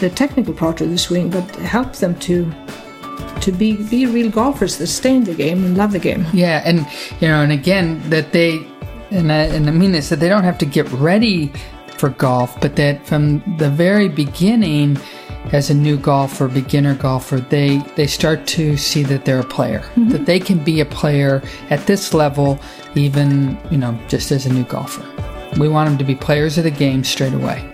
the 0.00 0.10
technical 0.10 0.54
part 0.54 0.80
of 0.80 0.88
the 0.90 0.98
swing, 0.98 1.30
but 1.30 1.44
help 1.56 1.94
them 1.96 2.14
to 2.20 2.50
to 3.40 3.52
be 3.52 3.76
be 3.88 4.06
real 4.06 4.30
golfers 4.30 4.78
that 4.78 4.86
stay 4.86 5.14
in 5.16 5.24
the 5.24 5.34
game 5.34 5.64
and 5.64 5.76
love 5.76 5.92
the 5.92 5.98
game. 5.98 6.26
Yeah, 6.32 6.62
and 6.64 6.86
you 7.20 7.28
know, 7.28 7.42
and 7.42 7.52
again 7.52 8.00
that 8.10 8.32
they 8.32 8.66
and 9.10 9.32
I, 9.32 9.44
and 9.44 9.68
I 9.68 9.72
mean 9.72 9.92
this 9.92 10.08
that 10.10 10.20
they 10.20 10.28
don't 10.28 10.44
have 10.44 10.58
to 10.58 10.66
get 10.66 10.90
ready 10.92 11.52
for 11.96 12.10
golf, 12.10 12.58
but 12.60 12.76
that 12.76 13.06
from 13.06 13.42
the 13.58 13.68
very 13.68 14.08
beginning, 14.08 14.98
as 15.52 15.70
a 15.70 15.74
new 15.74 15.96
golfer, 15.96 16.48
beginner 16.48 16.94
golfer, 16.94 17.40
they 17.40 17.78
they 17.96 18.06
start 18.06 18.46
to 18.48 18.76
see 18.76 19.02
that 19.04 19.24
they're 19.24 19.40
a 19.40 19.44
player, 19.44 19.80
mm-hmm. 19.80 20.10
that 20.10 20.26
they 20.26 20.38
can 20.38 20.62
be 20.62 20.80
a 20.80 20.84
player 20.84 21.42
at 21.70 21.86
this 21.86 22.14
level, 22.14 22.58
even 22.94 23.58
you 23.70 23.78
know 23.78 23.98
just 24.08 24.30
as 24.30 24.46
a 24.46 24.52
new 24.52 24.64
golfer. 24.64 25.04
We 25.58 25.68
want 25.68 25.88
them 25.88 25.98
to 25.98 26.04
be 26.04 26.14
players 26.14 26.58
of 26.58 26.64
the 26.64 26.70
game 26.70 27.02
straight 27.02 27.34
away. 27.34 27.66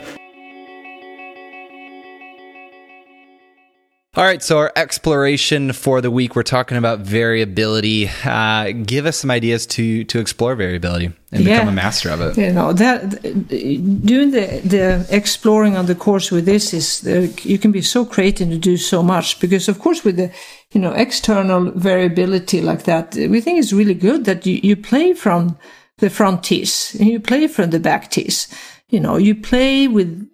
All 4.16 4.24
right, 4.24 4.42
so 4.42 4.57
our 4.57 4.72
exploration 4.76 5.74
for 5.74 6.00
the 6.00 6.11
week, 6.11 6.35
we're 6.35 6.42
talking 6.42 6.79
about 6.79 7.00
variability. 7.00 8.09
Uh, 8.24 8.70
give 8.70 9.05
us 9.05 9.18
some 9.18 9.31
ideas 9.31 9.66
to 9.66 10.05
to 10.05 10.18
explore 10.20 10.55
variability 10.57 11.12
and 11.33 11.44
yeah. 11.44 11.57
become 11.59 11.68
a 11.68 11.72
master 11.72 12.09
of 12.09 12.22
it. 12.22 12.38
You 12.38 12.50
know 12.50 12.72
that 12.72 13.20
doing 13.20 14.31
the 14.31 14.62
the 14.64 15.07
exploring 15.11 15.76
on 15.76 15.85
the 15.85 15.94
course 15.94 16.31
with 16.31 16.46
this 16.46 16.72
is 16.72 17.07
uh, 17.07 17.29
you 17.42 17.59
can 17.59 17.72
be 17.72 17.83
so 17.83 18.07
creative 18.07 18.48
to 18.48 18.57
do 18.57 18.79
so 18.79 19.02
much 19.02 19.38
because 19.38 19.68
of 19.68 19.81
course 19.81 20.02
with 20.02 20.16
the 20.16 20.33
you 20.72 20.81
know 20.81 20.92
external 20.92 21.70
variability 21.72 22.62
like 22.62 22.85
that, 22.85 23.14
we 23.16 23.42
think 23.42 23.59
it's 23.59 23.74
really 23.74 23.92
good 23.92 24.24
that 24.24 24.46
you, 24.46 24.59
you 24.62 24.76
play 24.76 25.12
from 25.12 25.59
the 25.98 26.09
front 26.09 26.42
tees 26.42 26.96
and 26.98 27.11
you 27.11 27.20
play 27.20 27.46
from 27.48 27.68
the 27.68 27.81
back 27.81 28.11
tees. 28.11 28.48
You 28.88 29.00
know, 29.00 29.18
you 29.18 29.35
play 29.35 29.88
with 29.88 30.26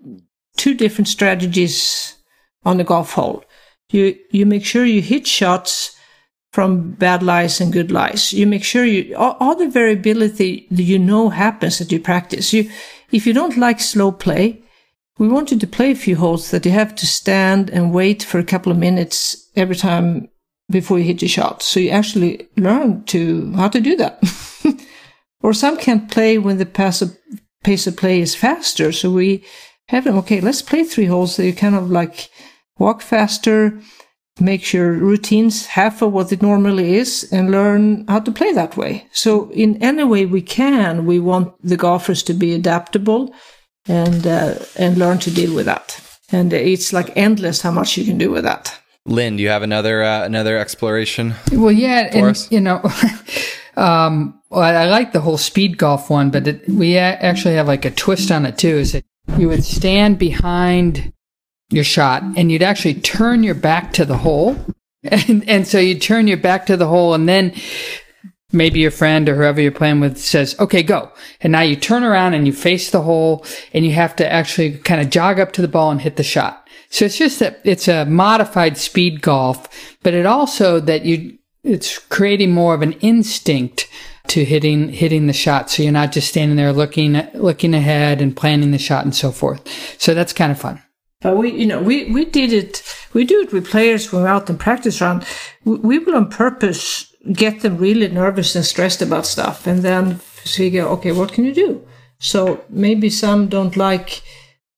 two 0.57 0.75
different 0.75 1.09
strategies 1.09 2.15
on 2.65 2.77
the 2.77 2.85
golf 2.85 3.15
hole 3.15 3.43
you, 3.93 4.19
you 4.31 4.47
make 4.47 4.65
sure 4.65 4.85
you 4.85 5.03
hit 5.03 5.27
shots 5.27 5.97
from 6.53 6.93
bad 6.93 7.23
lies 7.23 7.61
and 7.61 7.73
good 7.73 7.91
lies. 7.91 8.33
You 8.33 8.47
make 8.47 8.65
sure 8.65 8.85
you, 8.85 9.17
all, 9.17 9.37
all 9.41 9.57
the 9.57 9.69
variability 9.69 10.67
that 10.71 10.83
you 10.83 10.99
know 10.99 11.31
happens 11.31 11.79
that 11.79 11.91
you 11.91 12.01
practice. 12.01 12.53
You, 12.53 12.71
if 13.11 13.27
you 13.27 13.33
don't 13.33 13.57
like 13.57 13.81
slow 13.81 14.13
play, 14.13 14.63
we 15.19 15.29
want 15.29 15.51
you 15.51 15.59
to 15.59 15.67
play 15.67 15.93
a 15.93 15.97
few 15.97 16.17
holes 16.17 16.51
that 16.51 16.67
you 16.67 16.73
have 16.73 16.95
to 16.97 17.07
stand 17.07 17.71
and 17.71 17.93
wait 17.93 18.23
for 18.23 18.39
a 18.39 18.45
couple 18.45 18.73
of 18.73 18.79
minutes 18.79 19.49
every 19.57 19.77
time 19.77 20.29
before 20.71 20.99
you 20.99 21.05
hit 21.05 21.23
your 21.23 21.29
shot. 21.29 21.63
So 21.63 21.81
you 21.81 21.91
actually 21.91 22.49
learn 22.57 23.05
to 23.05 23.53
how 23.53 23.69
to 23.69 23.81
do 23.81 23.97
that. 23.97 24.23
or 25.43 25.53
some 25.53 25.77
can't 25.77 26.11
play 26.11 26.39
when 26.39 26.59
the 26.59 26.67
pace 26.67 27.03
of, 27.03 27.17
pace 27.63 27.87
of 27.87 27.97
play 27.97 28.21
is 28.21 28.35
faster. 28.35 28.93
So 28.93 29.11
we 29.11 29.45
have 29.89 30.05
them, 30.05 30.17
okay, 30.19 30.41
let's 30.41 30.63
play 30.63 30.85
three 30.85 31.07
holes 31.07 31.37
that 31.37 31.47
you 31.47 31.55
kind 31.55 31.75
of 31.75 31.91
like 31.91 32.31
walk 32.79 33.03
faster, 33.03 33.79
make 34.41 34.73
your 34.73 34.93
routines 34.93 35.67
half 35.67 36.03
of 36.03 36.13
what 36.13 36.33
it 36.33 36.43
normally 36.43 36.97
is, 36.97 37.29
and 37.33 37.51
learn 37.51 38.05
how 38.09 38.21
to 38.21 38.33
play 38.33 38.53
that 38.53 38.77
way. 38.77 39.07
So, 39.13 39.51
in 39.51 39.83
any 39.83 40.05
way 40.05 40.27
we 40.27 40.43
can, 40.43 41.07
we 41.07 41.19
want 41.21 41.53
the 41.63 41.77
golfers 41.77 42.23
to 42.25 42.35
be 42.35 42.55
adaptable 42.55 43.35
and 43.89 44.27
uh, 44.27 44.55
and 44.77 44.97
learn 44.99 45.19
to 45.19 45.31
deal 45.31 45.55
with 45.55 45.67
that. 45.67 46.01
and 46.33 46.53
it's 46.53 46.93
like 46.93 47.13
endless 47.17 47.63
how 47.63 47.71
much 47.73 47.99
you 47.99 48.05
can 48.07 48.19
do 48.19 48.31
with 48.31 48.45
that. 48.45 48.79
Lynn, 49.05 49.37
do 49.37 49.43
you 49.43 49.51
have 49.51 49.63
another 49.65 50.03
uh, 50.03 50.25
another 50.25 50.57
exploration? 50.59 51.35
Well, 51.53 51.73
yeah, 51.73 52.11
for 52.11 52.19
and 52.19 52.27
us? 52.29 52.51
you 52.53 52.61
know, 52.61 52.81
um, 53.77 54.41
well, 54.51 54.63
I 54.63 54.87
like 54.87 55.13
the 55.13 55.21
whole 55.21 55.39
speed 55.39 55.77
golf 55.79 56.09
one, 56.11 56.31
but 56.31 56.47
it, 56.47 56.69
we 56.69 56.95
a- 56.97 57.19
actually 57.21 57.55
have 57.57 57.67
like 57.69 57.85
a 57.85 57.91
twist 57.91 58.31
on 58.31 58.47
it 58.47 58.57
too. 58.59 58.77
Is 58.79 58.93
that 58.93 59.05
you 59.39 59.49
would 59.49 59.65
stand 59.65 60.19
behind 60.19 61.12
your 61.73 61.85
shot 61.85 62.23
and 62.37 62.53
you'd 62.53 62.63
actually 62.63 62.95
turn 62.95 63.43
your 63.43 63.55
back 63.55 63.93
to 63.95 64.05
the 64.05 64.19
hole, 64.19 64.57
and 65.05 65.49
and 65.49 65.67
so 65.67 65.79
you 65.79 65.99
turn 65.99 66.29
your 66.29 66.37
back 66.37 66.67
to 66.67 66.77
the 66.77 66.87
hole, 66.87 67.15
and 67.15 67.29
then 67.29 67.55
maybe 68.53 68.81
your 68.81 68.91
friend 68.91 69.29
or 69.29 69.35
whoever 69.35 69.61
you're 69.61 69.73
playing 69.73 70.01
with 70.01 70.19
says, 70.19 70.55
okay, 70.61 70.83
go. 70.83 71.11
And 71.41 71.53
now 71.53 71.63
you 71.63 71.77
turn 71.77 72.05
around 72.05 72.35
and 72.35 72.47
you 72.47 72.53
face 72.53 72.91
the 72.91 73.03
hole 73.03 73.45
and 73.73 73.85
you 73.85 73.93
have 73.93 74.15
to 74.17 74.31
actually 74.31 74.79
kind 74.79 75.01
of 75.01 75.11
jog 75.11 75.41
up 75.41 75.53
to 75.53 75.63
the 75.63 75.69
ball 75.69 75.91
and 75.91 76.01
hit 76.01 76.17
the 76.17 76.23
shot. 76.23 76.69
So 76.91 77.07
it's 77.07 77.17
just 77.17 77.39
that 77.39 77.61
it's 77.65 77.89
a 77.89 78.05
modified 78.05 78.77
speed 78.77 79.23
golf, 79.23 79.97
but 80.03 80.13
it 80.13 80.27
also 80.27 80.79
that 80.81 81.05
you, 81.07 81.39
it's 81.65 81.99
creating 81.99 82.53
more 82.53 82.75
of 82.75 82.83
an 82.83 82.93
instinct 82.95 83.89
to 84.29 84.45
hitting, 84.45 84.91
hitting 84.91 85.27
the 85.27 85.33
shot. 85.33 85.71
So 85.71 85.83
you're 85.83 85.93
not 85.93 86.13
just 86.13 86.29
standing 86.29 86.57
there 86.57 86.73
looking, 86.73 87.15
looking 87.35 87.75
ahead 87.75 88.21
and 88.21 88.37
planning 88.37 88.71
the 88.73 88.79
shot 88.79 89.05
and 89.05 89.15
so 89.15 89.33
forth. 89.33 89.67
So 89.99 90.13
that's 90.13 90.33
kind 90.33 90.53
of 90.53 90.61
fun. 90.61 90.83
But 91.23 91.37
we, 91.37 91.53
you 91.53 91.67
know, 91.67 91.81
we, 91.81 92.11
we 92.11 92.25
did 92.25 92.53
it, 92.53 92.83
we 93.13 93.25
do 93.25 93.41
it 93.41 93.53
with 93.53 93.71
players 93.71 94.13
when 94.13 94.23
we're 94.23 94.29
out 94.29 94.51
in 94.51 94.59
practice 94.59 95.01
round. 95.01 95.25
We, 95.65 95.77
we 95.77 95.99
will 95.99 96.17
on 96.17 96.31
purpose 96.31 97.13
get 97.33 97.61
them 97.61 97.77
really 97.77 98.09
nervous 98.09 98.57
and 98.57 98.65
stressed 98.65 99.01
about 99.01 99.27
stuff 99.27 99.67
and 99.67 99.83
then 99.83 100.17
figure, 100.17 100.85
okay, 100.87 101.13
what 101.13 101.33
can 101.33 101.45
you 101.45 101.55
do? 101.55 101.87
So 102.19 102.65
maybe 102.69 103.11
some 103.11 103.49
don't 103.49 103.77
like 103.77 104.23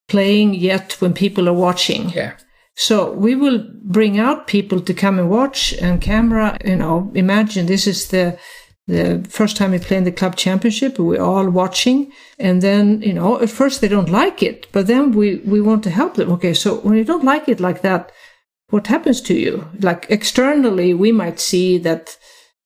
playing 0.09 0.55
yet 0.55 1.01
when 1.01 1.15
people 1.15 1.49
are 1.49 1.55
watching. 1.55 2.11
Yeah. 2.11 2.35
So 2.77 3.13
we 3.13 3.35
will 3.35 3.65
bring 3.83 4.19
out 4.19 4.47
people 4.47 4.81
to 4.81 4.93
come 4.93 5.19
and 5.19 5.31
watch 5.31 5.73
and 5.75 6.01
camera, 6.01 6.59
you 6.65 6.77
know, 6.77 7.11
imagine 7.15 7.67
this 7.67 7.87
is 7.87 8.09
the, 8.09 8.39
the 8.87 9.25
first 9.31 9.57
time 9.57 9.71
we 9.71 9.79
play 9.79 9.97
in 9.97 10.05
the 10.05 10.13
club 10.13 10.37
championship. 10.37 10.99
We're 10.99 11.23
all 11.23 11.49
watching. 11.49 12.13
And 12.39 12.63
then, 12.63 13.01
you 13.03 13.13
know, 13.13 13.41
at 13.41 13.51
first 13.51 13.81
they 13.81 13.89
don't 13.89 14.11
like 14.11 14.43
it, 14.43 14.67
but 14.73 14.87
then 14.87 15.13
we, 15.13 15.37
we 15.37 15.61
want 15.61 15.83
to 15.85 15.91
help 15.91 16.15
them. 16.15 16.31
Okay. 16.33 16.55
So 16.55 16.77
when 16.77 16.97
you 16.97 17.05
don't 17.05 17.25
like 17.25 17.49
it 17.49 17.61
like 17.61 17.83
that, 17.83 18.13
what 18.69 18.87
happens 18.87 19.21
to 19.23 19.35
you? 19.35 19.69
Like 19.81 20.07
externally, 20.09 20.95
we 20.95 21.13
might 21.13 21.41
see 21.41 21.79
that 21.79 22.17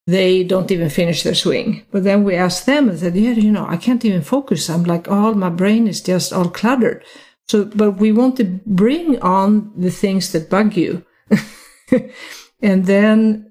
they 0.07 0.43
don't 0.43 0.71
even 0.71 0.89
finish 0.89 1.23
their 1.23 1.35
swing. 1.35 1.85
But 1.91 2.05
then 2.05 2.25
we 2.25 2.35
ask 2.35 2.65
them 2.65 2.89
and 2.89 2.99
said, 2.99 3.15
yeah, 3.15 3.33
you 3.33 3.53
know, 3.53 3.67
I 3.69 3.77
can't 3.77 4.05
even 4.05 4.23
focus. 4.23 4.71
I'm 4.71 4.85
like, 4.85 5.07
all 5.07 5.35
my 5.35 5.51
brain 5.51 5.87
is 5.87 6.01
just 6.01 6.33
all 6.33 6.49
cluttered. 6.49 7.05
So, 7.49 7.67
but 7.67 7.93
we 7.93 8.13
want 8.13 8.37
to 8.39 8.45
bring 8.67 9.21
on 9.21 9.73
the 9.77 9.91
things 9.91 10.33
that 10.33 10.51
bug 10.51 10.77
you 10.77 11.05
and 12.63 12.87
then 12.87 13.48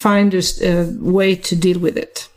find 0.00 0.34
a, 0.34 0.42
a 0.62 0.90
way 0.98 1.36
to 1.36 1.54
deal 1.54 1.78
with 1.78 1.96
it. 1.96 2.28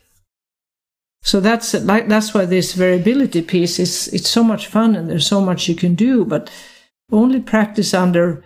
So 1.24 1.40
that's 1.40 1.72
that's 1.72 2.34
why 2.34 2.46
this 2.46 2.74
variability 2.74 3.42
piece 3.42 3.80
is, 3.80 4.10
it's 4.10 4.30
so 4.30 4.44
much 4.44 4.68
fun 4.68 4.96
and 4.96 5.10
there's 5.10 5.26
so 5.26 5.40
much 5.42 5.70
you 5.70 5.76
can 5.76 5.96
do, 5.96 6.26
but 6.26 6.52
only 7.12 7.40
practice 7.40 7.94
under 7.94 8.44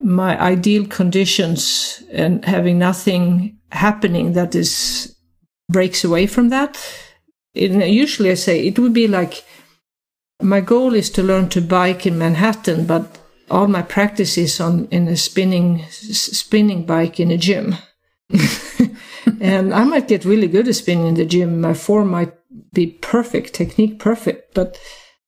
my 0.00 0.40
ideal 0.40 0.86
conditions 0.86 2.02
and 2.12 2.44
having 2.44 2.78
nothing 2.78 3.58
happening 3.72 4.34
that 4.34 4.54
is 4.54 5.16
breaks 5.68 6.04
away 6.04 6.26
from 6.26 6.50
that. 6.50 6.78
Usually 7.54 8.30
I 8.30 8.34
say 8.34 8.64
it 8.64 8.78
would 8.78 8.92
be 8.92 9.08
like 9.08 9.44
my 10.40 10.60
goal 10.60 10.94
is 10.94 11.10
to 11.10 11.22
learn 11.22 11.48
to 11.48 11.60
bike 11.60 12.06
in 12.06 12.18
Manhattan, 12.18 12.86
but 12.86 13.18
all 13.50 13.66
my 13.66 13.82
practice 13.82 14.38
is 14.38 14.60
on 14.60 14.86
in 14.90 15.08
a 15.08 15.16
spinning 15.16 15.84
spinning 15.90 16.86
bike 16.86 17.18
in 17.18 17.32
a 17.32 17.38
gym. 17.38 17.76
and 19.40 19.72
I 19.72 19.84
might 19.84 20.08
get 20.08 20.24
really 20.24 20.48
good 20.48 20.68
at 20.68 20.74
spinning 20.74 21.08
in 21.08 21.14
the 21.14 21.24
gym. 21.24 21.60
My 21.60 21.74
form 21.74 22.10
might 22.10 22.32
be 22.72 22.86
perfect, 22.86 23.54
technique 23.54 23.98
perfect, 23.98 24.54
but 24.54 24.78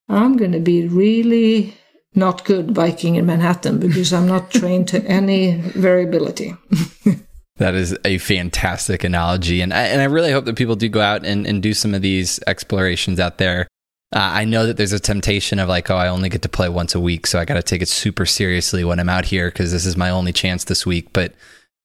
I'm 0.08 0.36
going 0.36 0.52
to 0.52 0.60
be 0.60 0.86
really 0.86 1.74
not 2.14 2.44
good 2.44 2.72
biking 2.74 3.16
in 3.16 3.26
Manhattan 3.26 3.78
because 3.78 4.12
I'm 4.12 4.26
not 4.26 4.50
trained 4.50 4.88
to 4.88 5.04
any 5.04 5.60
variability. 5.60 6.56
That 7.58 7.74
is 7.74 7.96
a 8.04 8.18
fantastic 8.18 9.02
analogy, 9.02 9.62
and 9.62 9.72
I, 9.72 9.84
and 9.84 10.02
I 10.02 10.04
really 10.04 10.30
hope 10.30 10.44
that 10.44 10.56
people 10.56 10.76
do 10.76 10.90
go 10.90 11.00
out 11.00 11.24
and, 11.24 11.46
and 11.46 11.62
do 11.62 11.72
some 11.72 11.94
of 11.94 12.02
these 12.02 12.38
explorations 12.46 13.18
out 13.18 13.38
there. 13.38 13.66
Uh, 14.14 14.20
I 14.20 14.44
know 14.44 14.66
that 14.66 14.76
there's 14.76 14.92
a 14.92 15.00
temptation 15.00 15.58
of 15.58 15.66
like, 15.66 15.90
oh, 15.90 15.96
I 15.96 16.08
only 16.08 16.28
get 16.28 16.42
to 16.42 16.50
play 16.50 16.68
once 16.68 16.94
a 16.94 17.00
week, 17.00 17.26
so 17.26 17.38
I 17.38 17.46
got 17.46 17.54
to 17.54 17.62
take 17.62 17.80
it 17.80 17.88
super 17.88 18.26
seriously 18.26 18.84
when 18.84 19.00
I'm 19.00 19.08
out 19.08 19.24
here 19.24 19.48
because 19.48 19.72
this 19.72 19.86
is 19.86 19.96
my 19.96 20.10
only 20.10 20.32
chance 20.32 20.64
this 20.64 20.84
week. 20.84 21.14
But 21.14 21.32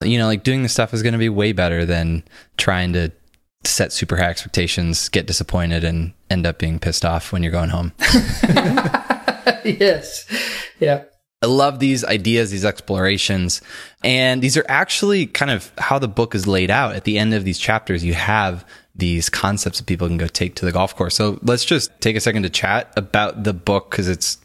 you 0.08 0.18
know, 0.18 0.28
like 0.28 0.44
doing 0.44 0.64
this 0.64 0.74
stuff 0.74 0.94
is 0.94 1.04
going 1.04 1.14
to 1.14 1.20
be 1.20 1.30
way 1.30 1.52
better 1.52 1.86
than 1.86 2.24
trying 2.58 2.94
to 2.94 3.12
set 3.64 3.94
super 3.94 4.18
high 4.18 4.30
expectations, 4.30 5.10
get 5.10 5.28
disappointed, 5.28 5.84
and 5.84 6.14
end 6.30 6.46
up 6.46 6.58
being 6.58 6.80
pissed 6.80 7.06
off 7.06 7.32
when 7.32 7.44
you're 7.44 7.52
going 7.52 7.70
home. 7.70 7.92
yes. 9.64 10.26
Yeah. 10.80 11.04
I 11.44 11.48
love 11.48 11.80
these 11.80 12.06
ideas, 12.06 12.52
these 12.52 12.66
explorations. 12.66 13.62
And 14.04 14.42
these 14.44 14.58
are 14.58 14.66
actually 14.68 15.26
kind 15.26 15.50
of 15.50 15.72
how 15.78 15.98
the 15.98 16.08
book 16.08 16.36
is 16.36 16.46
laid 16.46 16.70
out. 16.70 16.96
At 16.96 17.04
the 17.04 17.18
end 17.18 17.34
of 17.34 17.44
these 17.44 17.58
chapters, 17.58 18.04
you 18.04 18.14
have 18.14 18.66
these 18.94 19.30
concepts 19.30 19.80
that 19.80 19.88
people 19.88 20.08
can 20.08 20.18
go 20.18 20.28
take 20.28 20.56
to 20.56 20.66
the 20.66 20.72
golf 20.72 20.96
course. 20.96 21.16
So 21.16 21.40
let's 21.42 21.66
just 21.66 21.90
take 22.00 22.16
a 22.16 22.20
second 22.20 22.44
to 22.44 22.50
chat 22.50 22.94
about 22.96 23.44
the 23.44 23.54
book 23.54 23.90
because 23.90 24.08
it's 24.08 24.38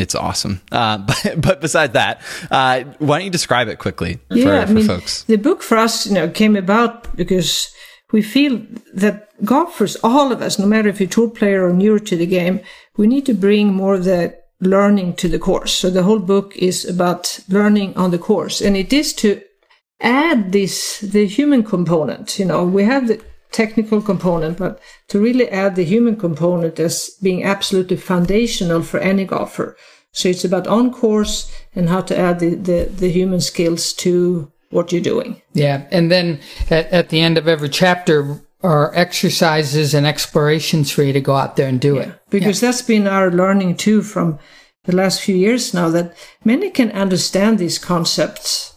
it's 0.00 0.14
awesome. 0.14 0.60
Uh, 0.72 0.98
but 1.08 1.34
but 1.40 1.60
besides 1.60 1.92
that, 1.92 2.22
uh, 2.50 2.84
why 2.98 3.18
don't 3.18 3.24
you 3.24 3.30
describe 3.30 3.68
it 3.68 3.78
quickly 3.78 4.18
for, 4.28 4.36
yeah, 4.36 4.64
for 4.64 4.72
mean, 4.72 4.86
folks? 4.86 5.22
the 5.24 5.36
book 5.36 5.62
for 5.62 5.76
us, 5.78 6.06
you 6.06 6.14
know, 6.14 6.28
came 6.28 6.56
about 6.56 7.14
because 7.16 7.72
we 8.12 8.22
feel 8.22 8.60
that 8.94 9.28
golfers, 9.44 9.96
all 10.02 10.32
of 10.32 10.42
us, 10.42 10.58
no 10.58 10.66
matter 10.66 10.88
if 10.88 11.00
you're 11.00 11.06
a 11.06 11.10
tour 11.10 11.30
player 11.30 11.66
or 11.66 11.72
newer 11.72 12.00
to 12.00 12.16
the 12.16 12.26
game, 12.26 12.60
we 12.96 13.06
need 13.06 13.26
to 13.26 13.34
bring 13.34 13.72
more 13.72 13.94
of 13.94 14.04
the 14.04 14.36
learning 14.60 15.14
to 15.16 15.28
the 15.28 15.38
course. 15.38 15.72
So 15.72 15.90
the 15.90 16.02
whole 16.02 16.18
book 16.18 16.56
is 16.56 16.84
about 16.84 17.40
learning 17.48 17.96
on 17.96 18.10
the 18.10 18.18
course, 18.18 18.60
and 18.60 18.76
it 18.76 18.92
is 18.92 19.12
to 19.14 19.42
add 20.00 20.52
this 20.52 21.00
the 21.00 21.26
human 21.26 21.62
component. 21.62 22.38
You 22.38 22.46
know, 22.46 22.64
we 22.64 22.84
have 22.84 23.08
the 23.08 23.20
technical 23.52 24.00
component, 24.00 24.58
but 24.58 24.80
to 25.08 25.20
really 25.20 25.48
add 25.48 25.76
the 25.76 25.84
human 25.84 26.16
component 26.16 26.78
as 26.78 27.10
being 27.22 27.44
absolutely 27.44 27.96
foundational 27.96 28.82
for 28.82 29.00
any 29.00 29.24
golfer. 29.24 29.76
So 30.12 30.28
it's 30.28 30.44
about 30.44 30.66
on 30.66 30.92
course 30.92 31.52
and 31.74 31.88
how 31.88 32.00
to 32.02 32.18
add 32.18 32.40
the, 32.40 32.54
the, 32.54 32.84
the 32.84 33.10
human 33.10 33.40
skills 33.40 33.92
to 33.94 34.50
what 34.70 34.92
you're 34.92 35.00
doing. 35.00 35.40
Yeah. 35.52 35.86
And 35.90 36.10
then 36.10 36.40
at, 36.70 36.86
at 36.92 37.08
the 37.08 37.20
end 37.20 37.38
of 37.38 37.48
every 37.48 37.68
chapter 37.68 38.40
are 38.62 38.94
exercises 38.94 39.94
and 39.94 40.06
explorations 40.06 40.90
for 40.90 41.02
you 41.02 41.12
to 41.12 41.20
go 41.20 41.34
out 41.34 41.56
there 41.56 41.68
and 41.68 41.80
do 41.80 41.96
it. 41.96 42.12
Because 42.28 42.60
that's 42.60 42.82
been 42.82 43.06
our 43.06 43.30
learning 43.30 43.76
too 43.76 44.02
from 44.02 44.38
the 44.84 44.94
last 44.94 45.20
few 45.20 45.36
years 45.36 45.74
now 45.74 45.88
that 45.90 46.16
many 46.44 46.70
can 46.70 46.90
understand 46.92 47.58
these 47.58 47.78
concepts, 47.78 48.74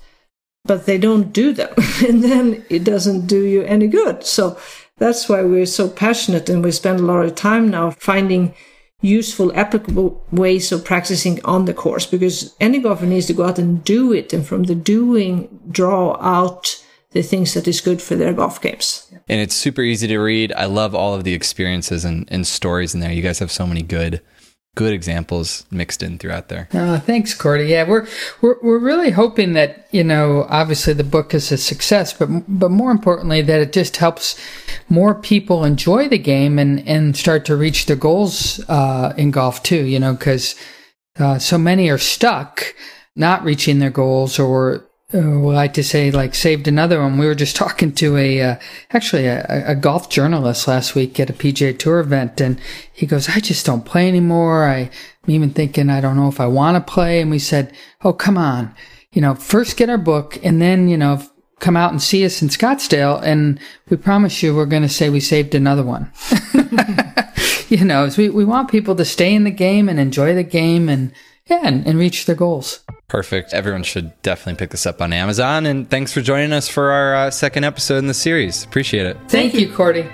but 0.66 0.86
they 0.86 0.98
don't 0.98 1.34
do 1.34 1.54
them. 1.54 1.74
and 2.08 2.24
then 2.24 2.66
it 2.70 2.84
doesn't 2.84 3.28
do 3.28 3.44
you 3.44 3.64
any 3.64 3.88
good. 3.88 4.24
So 4.26 4.58
that's 4.98 5.28
why 5.28 5.42
we're 5.44 5.66
so 5.66 5.90
passionate 5.90 6.50
and 6.50 6.64
we 6.64 6.72
spend 6.72 7.00
a 7.00 7.04
lot 7.04 7.26
of 7.26 7.36
time 7.36 7.70
now 7.70 7.92
finding 7.92 8.54
useful, 9.02 9.52
applicable 9.54 10.26
ways 10.32 10.72
of 10.72 10.86
practicing 10.86 11.44
on 11.44 11.66
the 11.66 11.74
course 11.74 12.06
because 12.06 12.56
any 12.60 12.80
golfer 12.80 13.06
needs 13.06 13.26
to 13.28 13.34
go 13.34 13.46
out 13.46 13.60
and 13.60 13.84
do 13.84 14.14
it. 14.14 14.32
And 14.32 14.46
from 14.46 14.64
the 14.64 14.76
doing, 14.76 15.60
draw 15.70 16.18
out 16.22 16.82
the 17.12 17.22
things 17.22 17.54
that 17.54 17.68
is 17.68 17.82
good 17.82 18.02
for 18.02 18.16
their 18.16 18.34
golf 18.34 18.62
games. 18.62 19.12
And 19.28 19.40
it's 19.40 19.56
super 19.56 19.82
easy 19.82 20.08
to 20.08 20.18
read. 20.18 20.54
I 20.54 20.66
love 20.66 20.96
all 20.96 21.14
of 21.14 21.26
the 21.26 21.34
experiences 21.34 22.06
and, 22.06 22.28
and 22.32 22.48
stories 22.48 22.94
in 22.94 23.02
there. 23.02 23.12
You 23.12 23.22
guys 23.22 23.40
have 23.40 23.52
so 23.52 23.68
many 23.68 23.84
good 23.84 24.22
good 24.76 24.94
examples 24.94 25.66
mixed 25.70 26.02
in 26.02 26.18
throughout 26.18 26.48
there. 26.48 26.68
Thanks, 27.00 27.34
Cordie. 27.34 27.66
Yeah, 27.66 27.88
we're 27.88 28.08
we're 28.42 28.58
we're 28.62 28.80
really 28.80 29.12
hoping 29.12 29.54
that 29.54 29.88
you 29.92 30.04
know, 30.04 30.46
obviously 30.50 30.94
the 30.94 31.04
book 31.04 31.34
is 31.34 31.52
a 31.52 31.58
success, 31.58 32.14
but 32.14 32.28
but 32.48 32.72
more 32.72 32.92
importantly 32.92 33.42
that 33.42 33.62
it 33.62 33.74
just 33.74 33.98
helps 33.98 34.40
more 34.90 35.14
people 35.14 35.64
enjoy 35.64 36.10
the 36.10 36.18
game 36.18 36.58
and 36.58 36.88
and 36.88 37.16
start 37.16 37.46
to 37.46 37.56
reach 37.56 37.86
their 37.86 37.96
goals 37.96 38.60
uh, 38.68 39.14
in 39.18 39.32
golf 39.32 39.62
too. 39.64 39.86
You 39.86 40.00
know, 40.00 40.14
because 40.14 40.56
uh, 41.20 41.38
so 41.38 41.58
many 41.58 41.90
are 41.90 41.98
stuck 41.98 42.74
not 43.16 43.44
reaching 43.44 43.80
their 43.80 43.92
goals 43.92 44.40
or 44.40 44.90
uh, 45.14 45.40
we 45.40 45.54
like 45.54 45.74
to 45.74 45.84
say 45.84 46.12
like 46.12 46.34
saved 46.34 46.68
another 46.68 47.02
one. 47.02 47.18
We 47.18 47.26
were 47.26 47.36
just 47.36 47.56
talking 47.64 47.94
to 47.96 48.18
a 48.18 48.42
uh, 48.42 48.56
actually 48.92 49.28
a, 49.28 49.72
a, 49.72 49.76
golf 49.76 50.10
journalist 50.10 50.68
last 50.68 50.96
week 50.96 51.20
at 51.20 51.30
a 51.30 51.34
PGA 51.34 51.78
Tour 51.78 52.00
event, 52.00 52.42
and 52.42 52.60
he 52.92 53.06
goes, 53.06 53.30
"I 53.30 53.40
just 53.40 53.66
don't 53.66 53.86
play 53.86 54.08
anymore. 54.08 54.66
I, 54.66 54.78
am 54.80 54.90
even 55.28 55.52
thinking 55.52 55.90
I 55.90 56.02
don't 56.02 56.18
know 56.18 56.30
if 56.30 56.40
I 56.40 56.48
want 56.48 56.76
to 56.76 56.94
play." 56.94 57.22
And 57.22 57.30
we 57.30 57.40
said, 57.40 57.74
"Oh, 58.04 58.14
come 58.14 58.38
on, 58.38 58.74
you 59.12 59.22
know, 59.22 59.36
first 59.36 59.78
get 59.78 59.90
our 59.90 59.98
book, 59.98 60.40
and 60.44 60.62
then 60.62 60.88
you 60.88 60.98
know." 60.98 61.22
Come 61.60 61.78
out 61.78 61.94
and 61.94 62.02
see 62.02 62.26
us 62.26 62.42
in 62.42 62.50
Scottsdale, 62.50 63.22
and 63.24 63.58
we 63.88 63.96
promise 63.96 64.44
you 64.44 64.54
we're 64.54 64.66
going 64.66 64.82
to 64.82 64.90
say 64.90 65.10
we 65.10 65.22
saved 65.22 65.56
another 65.56 65.84
one. 65.84 66.12
you 67.70 67.86
know, 67.86 68.10
we, 68.18 68.28
we 68.28 68.44
want 68.44 68.70
people 68.70 68.96
to 68.98 69.06
stay 69.06 69.34
in 69.34 69.46
the 69.46 69.52
game 69.52 69.88
and 69.88 69.98
enjoy 69.98 70.34
the 70.36 70.44
game 70.44 70.90
and 70.90 71.14
yeah, 71.46 71.62
and, 71.64 71.88
and 71.88 71.98
reach 71.98 72.26
their 72.26 72.36
goals. 72.36 72.83
Perfect. 73.14 73.54
Everyone 73.54 73.84
should 73.84 74.20
definitely 74.24 74.58
pick 74.58 74.72
this 74.72 74.88
up 74.88 75.00
on 75.00 75.14
Amazon. 75.14 75.68
And 75.68 75.88
thanks 75.88 76.12
for 76.12 76.22
joining 76.22 76.52
us 76.52 76.68
for 76.68 76.90
our 76.90 77.16
uh, 77.16 77.30
second 77.30 77.64
episode 77.64 78.00
in 78.00 78.08
the 78.08 78.14
series. 78.16 78.64
Appreciate 78.64 79.06
it. 79.06 79.18
Thank, 79.28 79.52
Thank 79.52 79.54
you, 79.54 79.72
Cordie. 79.72 80.10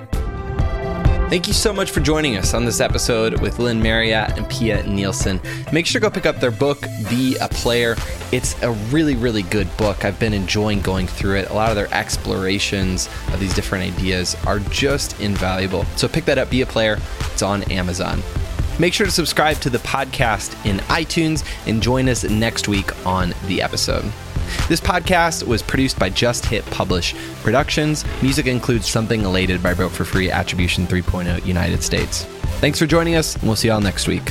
Thank 1.30 1.48
you 1.48 1.54
so 1.54 1.72
much 1.72 1.92
for 1.92 2.02
joining 2.02 2.36
us 2.36 2.54
on 2.54 2.66
this 2.66 2.82
episode 2.82 3.40
with 3.40 3.58
Lynn 3.58 3.82
Marriott 3.82 4.38
and 4.38 4.50
Pia 4.50 4.84
Nielsen. 4.84 5.40
Make 5.72 5.86
sure 5.86 6.02
to 6.02 6.08
go 6.08 6.12
pick 6.14 6.26
up 6.26 6.42
their 6.42 6.52
book, 6.52 6.82
Be 7.10 7.38
a 7.38 7.48
Player. 7.48 7.96
It's 8.34 8.62
a 8.64 8.72
really, 8.92 9.16
really 9.16 9.44
good 9.44 9.70
book. 9.78 10.04
I've 10.04 10.20
been 10.20 10.34
enjoying 10.34 10.82
going 10.82 11.08
through 11.08 11.38
it. 11.38 11.50
A 11.52 11.54
lot 11.54 11.70
of 11.70 11.78
their 11.78 11.92
explorations 11.94 13.08
of 13.32 13.40
these 13.40 13.54
different 13.54 13.96
ideas 13.96 14.36
are 14.46 14.60
just 14.60 15.18
invaluable. 15.22 15.86
So 15.96 16.10
pick 16.10 16.26
that 16.26 16.38
up, 16.38 16.50
Be 16.50 16.64
a 16.64 16.66
Player. 16.66 16.98
It's 17.32 17.44
on 17.44 17.64
Amazon. 17.72 18.22
Make 18.80 18.94
sure 18.94 19.06
to 19.06 19.12
subscribe 19.12 19.58
to 19.58 19.70
the 19.70 19.78
podcast 19.80 20.54
in 20.66 20.78
iTunes 20.88 21.46
and 21.68 21.84
join 21.84 22.08
us 22.08 22.24
next 22.24 22.70
week 22.70 23.06
on 23.06 23.34
the 23.48 23.62
episode. 23.62 24.10
This 24.68 24.80
podcast 24.80 25.46
was 25.46 25.62
produced 25.62 26.00
by 26.00 26.10
Just 26.10 26.46
Hit 26.46 26.66
Publish 26.68 27.14
Productions. 27.44 28.06
Music 28.22 28.48
includes 28.48 28.90
Something 28.90 29.24
Elated 29.24 29.62
by 29.62 29.74
Broke 29.74 29.92
for 29.92 30.06
Free 30.06 30.32
Attribution 30.32 30.88
3.0 30.88 31.46
United 31.46 31.84
States. 31.84 32.24
Thanks 32.60 32.80
for 32.80 32.86
joining 32.86 33.16
us, 33.16 33.36
and 33.36 33.44
we'll 33.44 33.56
see 33.56 33.68
y'all 33.68 33.82
next 33.82 34.08
week. 34.08 34.24